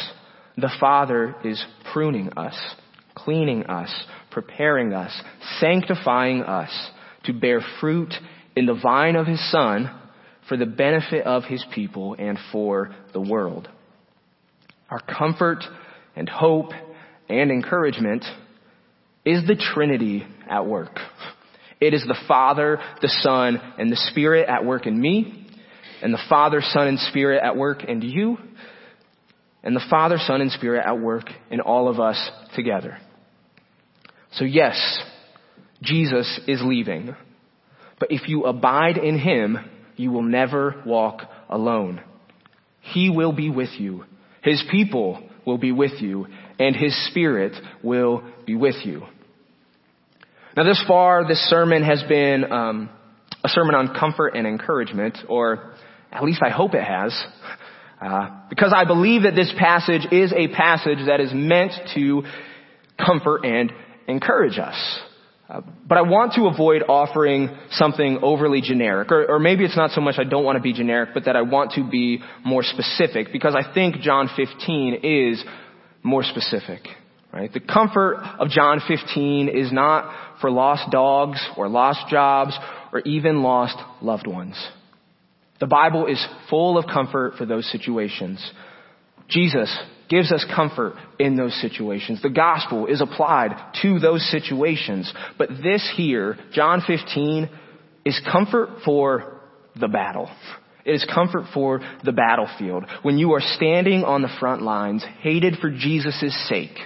the 0.56 0.70
Father 0.80 1.34
is 1.44 1.62
pruning 1.92 2.30
us, 2.36 2.56
cleaning 3.14 3.64
us, 3.66 3.92
preparing 4.30 4.92
us, 4.92 5.12
sanctifying 5.60 6.42
us 6.42 6.70
to 7.24 7.32
bear 7.32 7.60
fruit 7.80 8.12
in 8.56 8.66
the 8.66 8.78
vine 8.80 9.16
of 9.16 9.26
His 9.26 9.40
Son 9.50 9.90
for 10.48 10.56
the 10.56 10.66
benefit 10.66 11.24
of 11.26 11.44
His 11.44 11.64
people 11.74 12.14
and 12.18 12.38
for 12.52 12.94
the 13.12 13.20
world. 13.20 13.68
Our 14.90 15.00
comfort 15.00 15.64
and 16.14 16.28
hope 16.28 16.72
and 17.28 17.50
encouragement 17.50 18.24
is 19.24 19.46
the 19.46 19.56
Trinity 19.56 20.26
at 20.48 20.66
work. 20.66 20.98
It 21.80 21.94
is 21.94 22.02
the 22.02 22.18
Father, 22.28 22.78
the 23.00 23.08
Son, 23.20 23.60
and 23.78 23.90
the 23.90 23.96
Spirit 24.10 24.48
at 24.48 24.64
work 24.64 24.86
in 24.86 25.00
me, 25.00 25.46
and 26.02 26.12
the 26.12 26.22
Father, 26.28 26.60
Son, 26.62 26.86
and 26.86 26.98
Spirit 26.98 27.42
at 27.42 27.56
work 27.56 27.84
in 27.84 28.02
you, 28.02 28.36
and 29.62 29.74
the 29.74 29.84
Father, 29.90 30.18
Son, 30.18 30.40
and 30.40 30.52
Spirit 30.52 30.84
at 30.86 31.00
work 31.00 31.24
in 31.50 31.60
all 31.60 31.88
of 31.88 31.98
us 31.98 32.30
together. 32.54 32.98
So 34.34 34.44
yes, 34.44 34.76
Jesus 35.82 36.40
is 36.46 36.60
leaving. 36.62 37.14
But 38.00 38.10
if 38.10 38.28
you 38.28 38.44
abide 38.44 38.96
in 38.96 39.18
Him, 39.18 39.58
you 39.96 40.10
will 40.10 40.22
never 40.22 40.82
walk 40.84 41.22
alone. 41.48 42.00
He 42.80 43.10
will 43.10 43.32
be 43.32 43.50
with 43.50 43.70
you. 43.78 44.04
His 44.42 44.62
people 44.70 45.28
will 45.46 45.58
be 45.58 45.72
with 45.72 46.00
you 46.00 46.26
and 46.58 46.74
His 46.74 46.94
Spirit 47.08 47.52
will 47.82 48.22
be 48.46 48.54
with 48.54 48.76
you. 48.84 49.02
Now 50.56 50.64
this 50.64 50.82
far, 50.86 51.26
this 51.26 51.40
sermon 51.48 51.82
has 51.82 52.02
been 52.08 52.50
um, 52.52 52.90
a 53.42 53.48
sermon 53.48 53.74
on 53.74 53.94
comfort 53.98 54.34
and 54.36 54.46
encouragement, 54.46 55.18
or 55.28 55.74
at 56.12 56.22
least 56.22 56.40
I 56.44 56.50
hope 56.50 56.74
it 56.74 56.84
has. 56.84 57.14
Uh, 58.00 58.30
because 58.50 58.72
I 58.74 58.84
believe 58.84 59.22
that 59.22 59.34
this 59.34 59.52
passage 59.58 60.06
is 60.12 60.32
a 60.32 60.48
passage 60.48 60.98
that 61.06 61.20
is 61.20 61.30
meant 61.32 61.72
to 61.94 62.22
comfort 62.98 63.44
and 63.44 63.72
encourage 64.08 64.58
us. 64.58 65.00
Uh, 65.48 65.60
but 65.86 65.98
I 65.98 66.02
want 66.02 66.32
to 66.34 66.46
avoid 66.46 66.82
offering 66.88 67.50
something 67.72 68.18
overly 68.22 68.62
generic, 68.62 69.12
or, 69.12 69.26
or 69.30 69.38
maybe 69.38 69.64
it's 69.64 69.76
not 69.76 69.90
so 69.90 70.00
much 70.00 70.14
I 70.18 70.24
don't 70.24 70.44
want 70.44 70.56
to 70.56 70.62
be 70.62 70.72
generic, 70.72 71.10
but 71.12 71.26
that 71.26 71.36
I 71.36 71.42
want 71.42 71.72
to 71.72 71.88
be 71.88 72.20
more 72.44 72.62
specific, 72.62 73.28
because 73.30 73.54
I 73.54 73.74
think 73.74 73.96
John 73.96 74.30
15 74.34 75.00
is 75.02 75.44
more 76.02 76.22
specific. 76.22 76.80
Right? 77.30 77.52
The 77.52 77.60
comfort 77.60 78.18
of 78.38 78.48
John 78.48 78.80
15 78.86 79.48
is 79.48 79.72
not 79.72 80.40
for 80.40 80.50
lost 80.50 80.90
dogs 80.92 81.44
or 81.56 81.68
lost 81.68 82.08
jobs 82.08 82.56
or 82.92 83.00
even 83.00 83.42
lost 83.42 83.76
loved 84.00 84.26
ones. 84.26 84.54
The 85.58 85.66
Bible 85.66 86.06
is 86.06 86.24
full 86.48 86.78
of 86.78 86.86
comfort 86.86 87.34
for 87.36 87.44
those 87.44 87.70
situations. 87.70 88.38
Jesus 89.28 89.76
gives 90.08 90.32
us 90.32 90.44
comfort 90.54 90.94
in 91.18 91.36
those 91.36 91.54
situations. 91.60 92.22
The 92.22 92.30
gospel 92.30 92.86
is 92.86 93.00
applied 93.00 93.50
to 93.82 93.98
those 93.98 94.28
situations. 94.30 95.12
But 95.38 95.48
this 95.62 95.90
here, 95.96 96.36
John 96.52 96.82
15, 96.86 97.48
is 98.04 98.20
comfort 98.30 98.68
for 98.84 99.40
the 99.78 99.88
battle. 99.88 100.30
It 100.84 100.92
is 100.92 101.06
comfort 101.12 101.46
for 101.54 101.80
the 102.04 102.12
battlefield. 102.12 102.84
When 103.02 103.16
you 103.16 103.32
are 103.32 103.40
standing 103.40 104.04
on 104.04 104.22
the 104.22 104.34
front 104.38 104.62
lines, 104.62 105.04
hated 105.20 105.56
for 105.60 105.70
Jesus' 105.70 106.48
sake. 106.48 106.76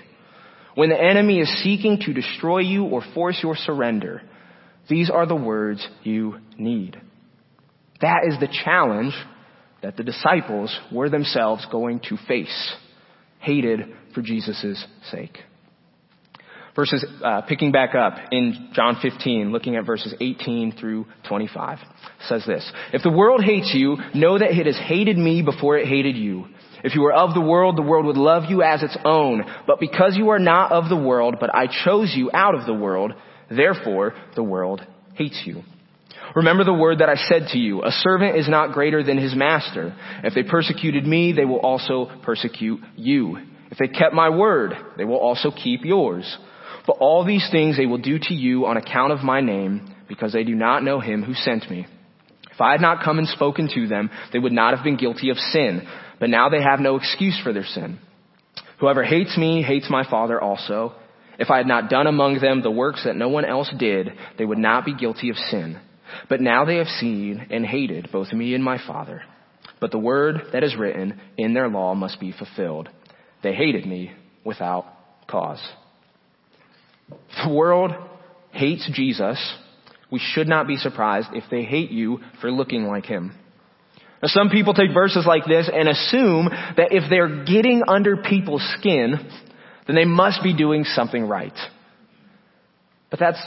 When 0.77 0.91
the 0.91 1.01
enemy 1.01 1.41
is 1.41 1.63
seeking 1.63 1.99
to 2.07 2.13
destroy 2.13 2.61
you 2.61 2.85
or 2.85 3.03
force 3.15 3.41
your 3.43 3.57
surrender. 3.57 4.23
These 4.89 5.11
are 5.11 5.27
the 5.27 5.35
words 5.35 5.87
you 6.05 6.37
need. 6.57 7.01
That 8.01 8.21
is 8.29 8.39
the 8.39 8.49
challenge 8.65 9.13
that 9.83 9.97
the 9.97 10.05
disciples 10.05 10.77
were 10.93 11.11
themselves 11.11 11.67
going 11.71 12.01
to 12.09 12.17
face, 12.29 12.75
hated 13.49 13.81
for 14.15 14.21
Jesus' 14.21 14.85
sake. 15.11 15.39
Verses, 16.77 17.05
uh, 17.25 17.41
picking 17.49 17.73
back 17.73 17.95
up 17.95 18.19
in 18.31 18.69
John 18.75 18.99
15, 19.01 19.51
looking 19.51 19.77
at 19.77 19.87
verses 19.87 20.15
18 20.21 20.77
through 20.79 21.07
25, 21.29 21.79
says 22.29 22.45
this. 22.47 22.71
If 22.93 23.03
the 23.03 23.11
world 23.11 23.43
hates 23.43 23.73
you, 23.75 23.97
know 24.15 24.39
that 24.39 24.53
it 24.53 24.67
has 24.67 24.79
hated 24.87 25.17
me 25.17 25.43
before 25.43 25.79
it 25.79 25.89
hated 25.89 26.17
you. 26.17 26.45
If 26.85 26.95
you 26.95 27.01
were 27.01 27.13
of 27.13 27.35
the 27.35 27.41
world, 27.41 27.77
the 27.77 27.83
world 27.83 28.07
would 28.07 28.19
love 28.19 28.45
you 28.49 28.63
as 28.63 28.83
its 28.83 28.97
own. 29.05 29.43
But 29.67 29.81
because 29.81 30.15
you 30.17 30.29
are 30.29 30.39
not 30.39 30.71
of 30.71 30.89
the 30.89 30.97
world, 30.97 31.37
but 31.41 31.53
I 31.53 31.67
chose 31.85 32.13
you 32.15 32.31
out 32.33 32.55
of 32.55 32.67
the 32.67 32.75
world, 32.75 33.13
therefore 33.51 34.15
the 34.37 34.45
world 34.45 34.87
hates 35.15 35.43
you. 35.47 35.63
Remember 36.35 36.65
the 36.65 36.75
word 36.75 36.99
that 36.99 37.09
I 37.09 37.17
said 37.17 37.49
to 37.53 37.59
you, 37.59 37.83
a 37.85 37.91
servant 37.91 38.37
is 38.37 38.49
not 38.49 38.73
greater 38.73 39.03
than 39.03 39.19
his 39.19 39.35
master. 39.35 39.95
If 40.25 40.35
they 40.35 40.43
persecuted 40.43 41.07
me, 41.07 41.33
they 41.33 41.45
will 41.45 41.61
also 41.61 42.11
persecute 42.23 42.81
you. 42.97 43.39
If 43.71 43.79
they 43.79 43.89
kept 43.89 44.15
my 44.15 44.31
word, 44.31 44.75
they 44.97 45.05
will 45.05 45.17
also 45.19 45.51
keep 45.51 45.85
yours. 45.85 46.37
But 46.87 46.99
all 47.01 47.25
these 47.25 47.47
things 47.51 47.77
they 47.77 47.87
will 47.87 47.99
do 47.99 48.19
to 48.19 48.35
you 48.35 48.67
on 48.67 48.77
account 48.77 49.13
of 49.13 49.21
my 49.21 49.41
name, 49.41 49.95
because 50.09 50.33
they 50.33 50.45
do 50.45 50.55
not 50.55 50.83
know 50.83 51.01
him 51.01 51.23
who 51.23 51.35
sent 51.35 51.71
me. 51.71 51.87
If 52.51 52.61
I 52.61 52.73
had 52.73 52.81
not 52.81 53.05
come 53.05 53.19
and 53.19 53.29
spoken 53.29 53.69
to 53.75 53.87
them, 53.87 54.11
they 54.33 54.39
would 54.39 54.53
not 54.53 54.75
have 54.75 54.83
been 54.83 54.97
guilty 54.97 55.31
of 55.31 55.37
sin. 55.37 55.87
But 56.19 56.31
now 56.31 56.49
they 56.49 56.63
have 56.63 56.81
no 56.81 56.97
excuse 56.97 57.39
for 57.43 57.53
their 57.53 57.65
sin. 57.65 58.01
Whoever 58.81 59.05
hates 59.05 59.37
me 59.37 59.63
hates 59.63 59.89
my 59.91 60.09
Father 60.09 60.41
also. 60.41 60.95
If 61.39 61.51
I 61.51 61.59
had 61.59 61.67
not 61.67 61.89
done 61.89 62.07
among 62.07 62.41
them 62.41 62.63
the 62.63 62.71
works 62.71 63.05
that 63.05 63.17
no 63.17 63.29
one 63.29 63.45
else 63.45 63.71
did, 63.79 64.09
they 64.39 64.45
would 64.45 64.59
not 64.59 64.85
be 64.85 64.95
guilty 64.95 65.31
of 65.31 65.37
sin. 65.37 65.79
But 66.29 66.41
now 66.41 66.65
they 66.65 66.77
have 66.77 66.87
seen 66.87 67.47
and 67.51 67.65
hated 67.65 68.11
both 68.13 68.33
me 68.33 68.55
and 68.55 68.63
my 68.63 68.79
Father. 68.87 69.23
But 69.81 69.91
the 69.91 69.99
word 69.99 70.43
that 70.53 70.65
is 70.65 70.77
written 70.77 71.21
in 71.37 71.55
their 71.55 71.69
law 71.69 71.95
must 71.95 72.21
be 72.21 72.33
fulfilled. 72.33 72.89
They 73.43 73.55
hated 73.55 73.87
me 73.87 74.13
without 74.45 74.87
cause. 75.29 75.63
The 77.09 77.53
world 77.53 77.93
hates 78.51 78.89
Jesus. 78.93 79.39
We 80.11 80.21
should 80.21 80.49
not 80.49 80.67
be 80.67 80.77
surprised 80.77 81.29
if 81.33 81.45
they 81.51 81.63
hate 81.63 81.91
you 81.91 82.21
for 82.41 82.51
looking 82.51 82.85
like 82.85 83.05
him. 83.05 83.35
Now, 84.23 84.29
some 84.29 84.49
people 84.49 84.75
take 84.75 84.93
verses 84.93 85.25
like 85.27 85.45
this 85.45 85.71
and 85.73 85.89
assume 85.89 86.49
that 86.49 86.89
if 86.91 87.09
they're 87.09 87.45
getting 87.45 87.83
under 87.87 88.17
people's 88.17 88.67
skin, 88.79 89.15
then 89.87 89.95
they 89.95 90.05
must 90.05 90.43
be 90.43 90.57
doing 90.57 90.85
something 90.85 91.25
right. 91.25 91.57
But 93.11 93.21
that's 93.21 93.41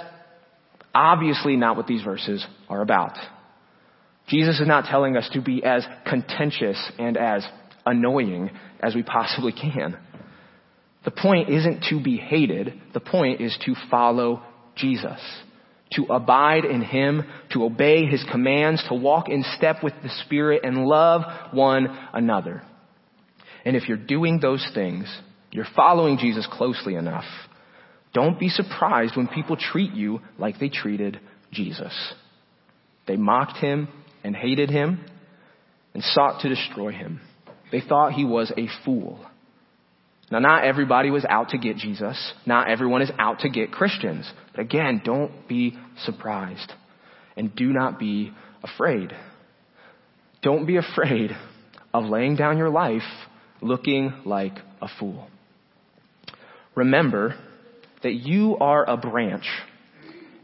obviously 0.93 1.56
not 1.56 1.77
what 1.77 1.88
these 1.88 2.04
verses 2.04 2.45
are 2.69 2.82
about. 2.82 3.17
Jesus 4.27 4.60
is 4.60 4.67
not 4.67 4.86
telling 4.86 5.17
us 5.17 5.30
to 5.34 5.41
be 5.41 5.63
as 5.63 5.86
contentious 6.08 6.77
and 6.97 7.17
as 7.17 7.45
annoying 7.86 8.51
as 8.82 8.95
we 8.95 9.04
possibly 9.04 9.51
can. 9.51 9.97
The 11.04 11.12
point 11.12 11.49
isn't 11.49 11.86
to 11.89 12.01
be 12.01 12.17
hated. 12.17 12.80
The 12.93 12.99
point 12.99 13.41
is 13.41 13.58
to 13.65 13.75
follow 13.89 14.43
Jesus. 14.75 15.19
To 15.95 16.06
abide 16.06 16.63
in 16.63 16.82
Him, 16.82 17.23
to 17.51 17.65
obey 17.65 18.06
His 18.06 18.23
commands, 18.32 18.84
to 18.88 18.95
walk 18.95 19.27
in 19.27 19.43
step 19.58 19.84
with 19.84 19.93
the 20.04 20.10
Spirit 20.23 20.62
and 20.63 20.86
love 20.86 21.23
one 21.51 21.88
another. 22.13 22.62
And 23.65 23.75
if 23.75 23.88
you're 23.89 23.97
doing 23.97 24.39
those 24.39 24.65
things, 24.73 25.06
you're 25.51 25.65
following 25.75 26.17
Jesus 26.17 26.47
closely 26.49 26.95
enough, 26.95 27.25
don't 28.13 28.39
be 28.39 28.50
surprised 28.50 29.15
when 29.15 29.28
people 29.28 29.58
treat 29.58 29.93
you 29.93 30.21
like 30.38 30.60
they 30.60 30.69
treated 30.69 31.19
Jesus. 31.52 31.93
They 33.08 33.15
mocked 33.15 33.58
Him 33.58 33.88
and 34.24 34.36
hated 34.36 34.69
Him 34.69 35.04
and 35.93 36.04
sought 36.04 36.41
to 36.41 36.50
destroy 36.50 36.91
Him. 36.91 37.21
They 37.71 37.82
thought 37.82 38.13
He 38.13 38.26
was 38.26 38.52
a 38.58 38.67
fool. 38.84 39.26
Now, 40.30 40.39
not 40.39 40.63
everybody 40.63 41.10
was 41.12 41.26
out 41.26 41.50
to 41.50 41.58
get 41.58 41.76
Jesus. 41.76 42.34
Not 42.45 42.69
everyone 42.69 43.02
is 43.02 43.12
out 43.19 43.39
to 43.39 43.50
get 43.50 43.71
Christians. 43.71 44.32
But 44.56 44.62
again, 44.62 45.02
don't 45.04 45.47
be 45.47 45.78
surprised. 46.06 46.71
And 47.36 47.54
do 47.54 47.74
not 47.74 48.00
be 48.00 48.32
afraid. 48.63 49.12
Don't 50.41 50.65
be 50.65 50.78
afraid 50.78 51.32
of 51.93 52.06
laying 52.06 52.36
down 52.38 52.58
your 52.58 52.69
life 52.69 53.02
looking 53.62 54.13
like 54.26 54.54
a 54.82 54.88
fool. 55.00 55.28
Remember 56.76 57.36
that 58.03 58.13
you 58.13 58.57
are 58.57 58.87
a 58.87 58.97
branch 58.97 59.45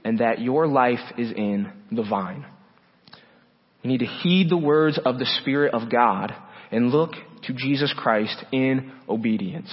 and 0.04 0.20
that 0.20 0.40
your 0.40 0.68
life 0.68 1.00
is 1.18 1.32
in 1.32 1.72
the 1.92 2.04
vine. 2.04 2.46
You 3.82 3.90
need 3.92 4.00
to 4.00 4.06
heed 4.06 4.50
the 4.50 4.58
words 4.58 5.00
of 5.04 5.20
the 5.20 5.26
Spirit 5.42 5.74
of 5.74 5.92
God 5.92 6.34
and 6.72 6.90
look 6.90 7.12
to 7.44 7.54
Jesus 7.54 7.94
Christ 7.96 8.44
in 8.52 8.92
obedience. 9.08 9.72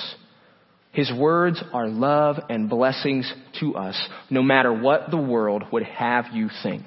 His 0.92 1.12
words 1.12 1.62
are 1.72 1.88
love 1.88 2.36
and 2.48 2.70
blessings 2.70 3.32
to 3.60 3.74
us, 3.74 4.00
no 4.30 4.42
matter 4.42 4.72
what 4.72 5.10
the 5.10 5.16
world 5.16 5.64
would 5.72 5.82
have 5.82 6.26
you 6.32 6.48
think. 6.62 6.84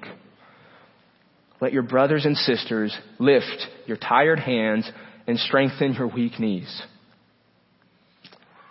Let 1.59 1.73
your 1.73 1.83
brothers 1.83 2.25
and 2.25 2.37
sisters 2.37 2.97
lift 3.19 3.67
your 3.85 3.97
tired 3.97 4.39
hands 4.39 4.89
and 5.27 5.37
strengthen 5.37 5.93
your 5.93 6.07
weak 6.07 6.39
knees. 6.39 6.81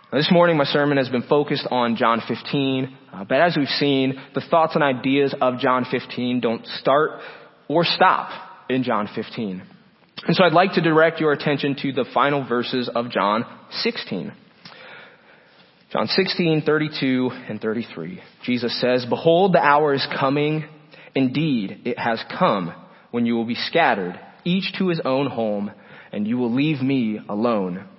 Now, 0.09 0.19
this 0.19 0.31
morning 0.31 0.55
my 0.55 0.63
sermon 0.63 0.97
has 0.97 1.09
been 1.09 1.23
focused 1.23 1.67
on 1.69 1.97
John 1.97 2.21
15, 2.25 2.97
uh, 3.11 3.25
but 3.25 3.41
as 3.41 3.57
we've 3.57 3.67
seen, 3.67 4.17
the 4.33 4.39
thoughts 4.39 4.73
and 4.75 4.83
ideas 4.83 5.35
of 5.41 5.59
John 5.59 5.85
15 5.91 6.39
don't 6.39 6.65
start 6.65 7.19
or 7.67 7.83
stop 7.83 8.29
in 8.69 8.83
John 8.83 9.09
15. 9.13 9.61
And 10.25 10.35
so 10.35 10.45
I'd 10.45 10.53
like 10.53 10.73
to 10.73 10.81
direct 10.81 11.19
your 11.19 11.33
attention 11.33 11.75
to 11.81 11.91
the 11.91 12.05
final 12.13 12.47
verses 12.47 12.89
of 12.95 13.11
John 13.11 13.43
16. 13.81 14.31
John 15.91 16.07
16, 16.07 16.61
32 16.65 17.29
and 17.49 17.59
33. 17.59 18.21
Jesus 18.45 18.79
says, 18.79 19.05
Behold, 19.09 19.53
the 19.53 19.61
hour 19.61 19.93
is 19.93 20.07
coming. 20.17 20.63
Indeed, 21.15 21.81
it 21.83 21.99
has 21.99 22.23
come 22.39 22.73
when 23.11 23.25
you 23.25 23.35
will 23.35 23.45
be 23.45 23.55
scattered, 23.55 24.17
each 24.45 24.71
to 24.79 24.87
his 24.87 25.01
own 25.03 25.27
home, 25.27 25.69
and 26.13 26.25
you 26.25 26.37
will 26.37 26.53
leave 26.53 26.81
me 26.81 27.19
alone. 27.27 27.89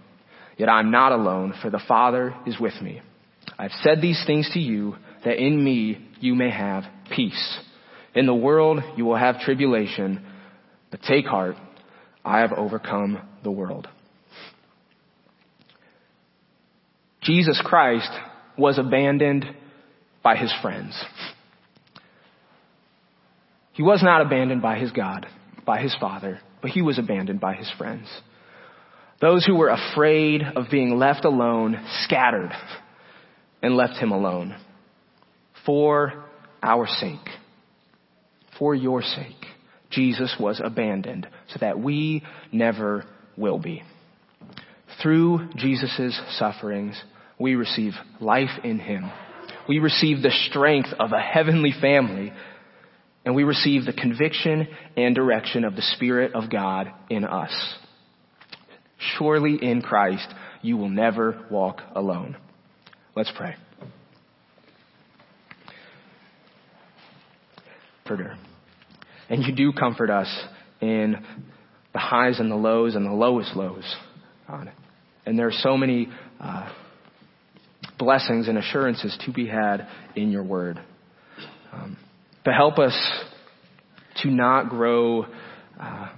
Yet 0.59 0.69
I 0.69 0.81
am 0.81 0.91
not 0.91 1.13
alone, 1.13 1.55
for 1.63 1.71
the 1.71 1.81
Father 1.89 2.35
is 2.47 2.59
with 2.61 2.75
me. 2.83 3.01
I've 3.59 3.73
said 3.83 4.03
these 4.03 4.23
things 4.27 4.51
to 4.53 4.59
you, 4.59 4.97
that 5.25 5.39
in 5.39 5.63
me 5.63 6.07
you 6.21 6.35
may 6.35 6.51
have 6.51 6.85
peace. 7.15 7.59
In 8.15 8.27
the 8.27 8.35
world 8.35 8.81
you 8.97 9.05
will 9.05 9.17
have 9.17 9.41
tribulation, 9.41 10.25
but 10.91 11.01
take 11.03 11.27
heart, 11.27 11.55
I 12.25 12.41
have 12.41 12.53
overcome 12.53 13.21
the 13.45 13.51
world. 13.51 13.87
Jesus 17.23 17.61
Christ 17.65 18.11
was 18.57 18.79
abandoned 18.79 19.45
by 20.23 20.37
his 20.37 20.53
friends. 20.61 21.01
He 23.73 23.83
was 23.83 24.03
not 24.03 24.23
abandoned 24.23 24.61
by 24.61 24.79
his 24.79 24.91
God, 24.91 25.27
by 25.65 25.81
his 25.81 25.95
Father, 26.01 26.41
but 26.61 26.71
he 26.73 26.83
was 26.83 26.99
abandoned 26.99 27.41
by 27.41 27.55
his 27.55 27.71
friends. 27.79 28.09
Those 29.21 29.45
who 29.45 29.57
were 29.57 29.71
afraid 29.71 30.43
of 30.43 30.67
being 30.71 30.97
left 30.97 31.25
alone 31.25 31.85
scattered 32.05 32.53
and 33.63 33.77
left 33.77 33.99
him 33.99 34.13
alone 34.13 34.57
for 35.67 36.25
our 36.63 36.87
sake. 36.87 37.29
For 38.59 38.75
your 38.75 39.03
sake. 39.03 39.35
Jesus 39.91 40.35
was 40.39 40.61
abandoned 40.63 41.29
so 41.49 41.59
that 41.61 41.79
we 41.79 42.23
never 42.53 43.05
will 43.37 43.59
be. 43.59 43.83
Through 45.03 45.49
Jesus' 45.57 46.21
sufferings, 46.39 47.01
we 47.39 47.55
receive 47.55 47.93
life 48.21 48.51
in 48.65 48.79
Him. 48.79 49.11
We 49.69 49.79
receive 49.79 50.23
the 50.23 50.35
strength 50.51 50.89
of 50.99 51.13
a 51.13 51.21
heavenly 51.21 51.73
family 51.81 52.33
and 53.25 53.35
we 53.35 53.45
receive 53.45 53.85
the 53.85 53.93
conviction 53.93 54.67
and 54.97 55.15
direction 55.15 55.65
of 55.65 55.77
the 55.77 55.83
Spirit 55.83 56.35
of 56.35 56.51
God 56.51 56.91
in 57.11 57.25
us. 57.25 57.53
Surely 58.99 59.59
in 59.61 59.81
Christ, 59.83 60.27
you 60.63 60.77
will 60.77 60.89
never 60.89 61.45
walk 61.51 61.81
alone. 61.95 62.37
Let's 63.15 63.33
pray. 63.37 63.55
Comforter. 68.05 68.37
And 69.29 69.45
you 69.45 69.55
do 69.55 69.73
comfort 69.73 70.11
us 70.11 70.29
in 70.81 71.17
the 71.93 71.99
highs 71.99 72.41
and 72.41 72.51
the 72.51 72.57
lows 72.57 72.95
and 72.95 73.05
the 73.05 73.13
lowest 73.13 73.55
lows. 73.55 73.85
God. 74.47 74.73
And 75.27 75.39
there 75.39 75.47
are 75.47 75.53
so 75.53 75.77
many 75.77 76.09
uh, 76.41 76.73
blessings 77.99 78.49
and 78.49 78.57
assurances 78.57 79.17
to 79.27 79.33
be 79.33 79.47
had 79.47 79.87
in 80.17 80.31
your 80.31 80.43
word. 80.43 80.81
Um, 81.73 81.99
but 82.45 82.55
help 82.55 82.79
us 82.79 82.97
to 84.23 84.31
not 84.31 84.71
grow 84.71 85.27
uh, 85.79 86.09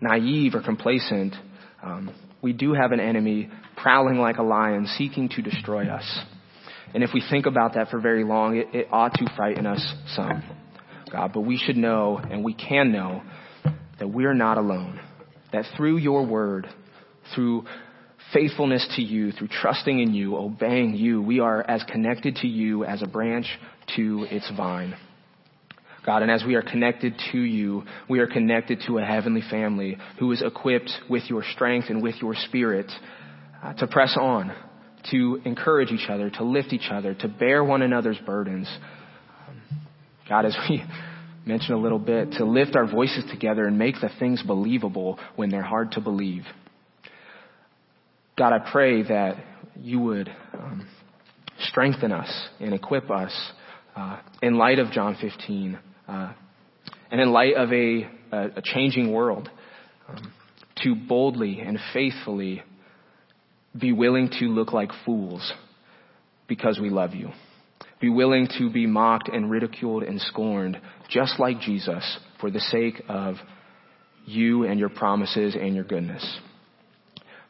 naive 0.00 0.54
or 0.54 0.62
complacent. 0.62 1.34
Um, 1.82 2.14
we 2.42 2.52
do 2.52 2.72
have 2.72 2.92
an 2.92 3.00
enemy 3.00 3.50
prowling 3.76 4.18
like 4.18 4.38
a 4.38 4.42
lion, 4.42 4.86
seeking 4.98 5.28
to 5.30 5.42
destroy 5.42 5.86
us. 5.88 6.20
And 6.94 7.02
if 7.02 7.10
we 7.12 7.22
think 7.30 7.46
about 7.46 7.74
that 7.74 7.88
for 7.88 8.00
very 8.00 8.24
long, 8.24 8.56
it, 8.56 8.68
it 8.72 8.88
ought 8.90 9.14
to 9.14 9.30
frighten 9.36 9.66
us 9.66 9.94
some. 10.14 10.42
God, 11.10 11.32
but 11.32 11.42
we 11.42 11.56
should 11.56 11.76
know 11.76 12.18
and 12.18 12.44
we 12.44 12.54
can 12.54 12.92
know 12.92 13.22
that 13.98 14.08
we're 14.08 14.34
not 14.34 14.58
alone. 14.58 15.00
That 15.52 15.64
through 15.76 15.98
your 15.98 16.26
word, 16.26 16.66
through 17.34 17.64
faithfulness 18.32 18.86
to 18.96 19.02
you, 19.02 19.32
through 19.32 19.48
trusting 19.48 20.00
in 20.00 20.14
you, 20.14 20.36
obeying 20.36 20.94
you, 20.94 21.22
we 21.22 21.40
are 21.40 21.62
as 21.62 21.82
connected 21.84 22.36
to 22.36 22.48
you 22.48 22.84
as 22.84 23.02
a 23.02 23.06
branch 23.06 23.46
to 23.96 24.26
its 24.30 24.50
vine. 24.56 24.96
God, 26.06 26.22
and 26.22 26.30
as 26.30 26.44
we 26.46 26.54
are 26.54 26.62
connected 26.62 27.20
to 27.32 27.38
you, 27.38 27.82
we 28.08 28.20
are 28.20 28.28
connected 28.28 28.80
to 28.86 28.98
a 28.98 29.04
heavenly 29.04 29.42
family 29.50 29.98
who 30.20 30.30
is 30.30 30.40
equipped 30.40 30.92
with 31.10 31.24
your 31.28 31.42
strength 31.52 31.88
and 31.90 32.00
with 32.00 32.14
your 32.22 32.36
spirit 32.36 32.86
uh, 33.60 33.72
to 33.74 33.88
press 33.88 34.16
on, 34.18 34.52
to 35.10 35.42
encourage 35.44 35.90
each 35.90 36.08
other, 36.08 36.30
to 36.30 36.44
lift 36.44 36.72
each 36.72 36.90
other, 36.92 37.12
to 37.14 37.26
bear 37.26 37.64
one 37.64 37.82
another's 37.82 38.18
burdens. 38.24 38.68
Um, 39.48 39.60
God, 40.28 40.46
as 40.46 40.56
we 40.70 40.84
mentioned 41.44 41.76
a 41.76 41.80
little 41.80 41.98
bit, 41.98 42.30
to 42.32 42.44
lift 42.44 42.76
our 42.76 42.88
voices 42.88 43.24
together 43.32 43.66
and 43.66 43.76
make 43.76 43.96
the 43.96 44.10
things 44.20 44.40
believable 44.44 45.18
when 45.34 45.50
they're 45.50 45.62
hard 45.62 45.90
to 45.92 46.00
believe. 46.00 46.44
God, 48.38 48.52
I 48.52 48.70
pray 48.70 49.02
that 49.02 49.38
you 49.74 49.98
would 49.98 50.30
um, 50.54 50.86
strengthen 51.58 52.12
us 52.12 52.30
and 52.60 52.74
equip 52.74 53.10
us 53.10 53.32
uh, 53.96 54.20
in 54.40 54.56
light 54.56 54.78
of 54.78 54.92
John 54.92 55.16
15 55.20 55.80
uh, 56.08 56.32
and 57.10 57.20
in 57.20 57.30
light 57.30 57.54
of 57.54 57.72
a, 57.72 58.08
a, 58.32 58.62
changing 58.62 59.12
world 59.12 59.48
um, 60.08 60.32
to 60.82 60.94
boldly 60.94 61.60
and 61.60 61.78
faithfully 61.92 62.62
be 63.78 63.92
willing 63.92 64.30
to 64.38 64.46
look 64.46 64.72
like 64.72 64.90
fools 65.04 65.52
because 66.48 66.78
we 66.80 66.90
love 66.90 67.14
you. 67.14 67.30
Be 68.00 68.10
willing 68.10 68.48
to 68.58 68.70
be 68.70 68.86
mocked 68.86 69.28
and 69.28 69.50
ridiculed 69.50 70.02
and 70.02 70.20
scorned 70.20 70.80
just 71.08 71.38
like 71.38 71.60
Jesus 71.60 72.18
for 72.40 72.50
the 72.50 72.60
sake 72.60 73.02
of 73.08 73.36
you 74.26 74.64
and 74.64 74.78
your 74.78 74.88
promises 74.88 75.56
and 75.58 75.74
your 75.74 75.84
goodness. 75.84 76.38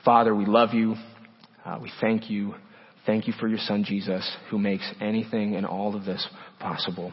Father, 0.05 0.35
we 0.35 0.47
love 0.47 0.73
you. 0.73 0.95
Uh, 1.65 1.79
we 1.83 1.91
thank 2.01 2.31
you. 2.31 2.55
Thank 3.07 3.27
you 3.27 3.33
for 3.41 3.49
your 3.49 3.59
son 3.59 3.85
Jesus 3.85 4.37
who 4.51 4.59
makes 4.59 4.89
anything 5.01 5.57
and 5.57 5.67
all 5.67 5.97
of 5.97 6.05
this 6.05 6.27
possible. 6.61 7.13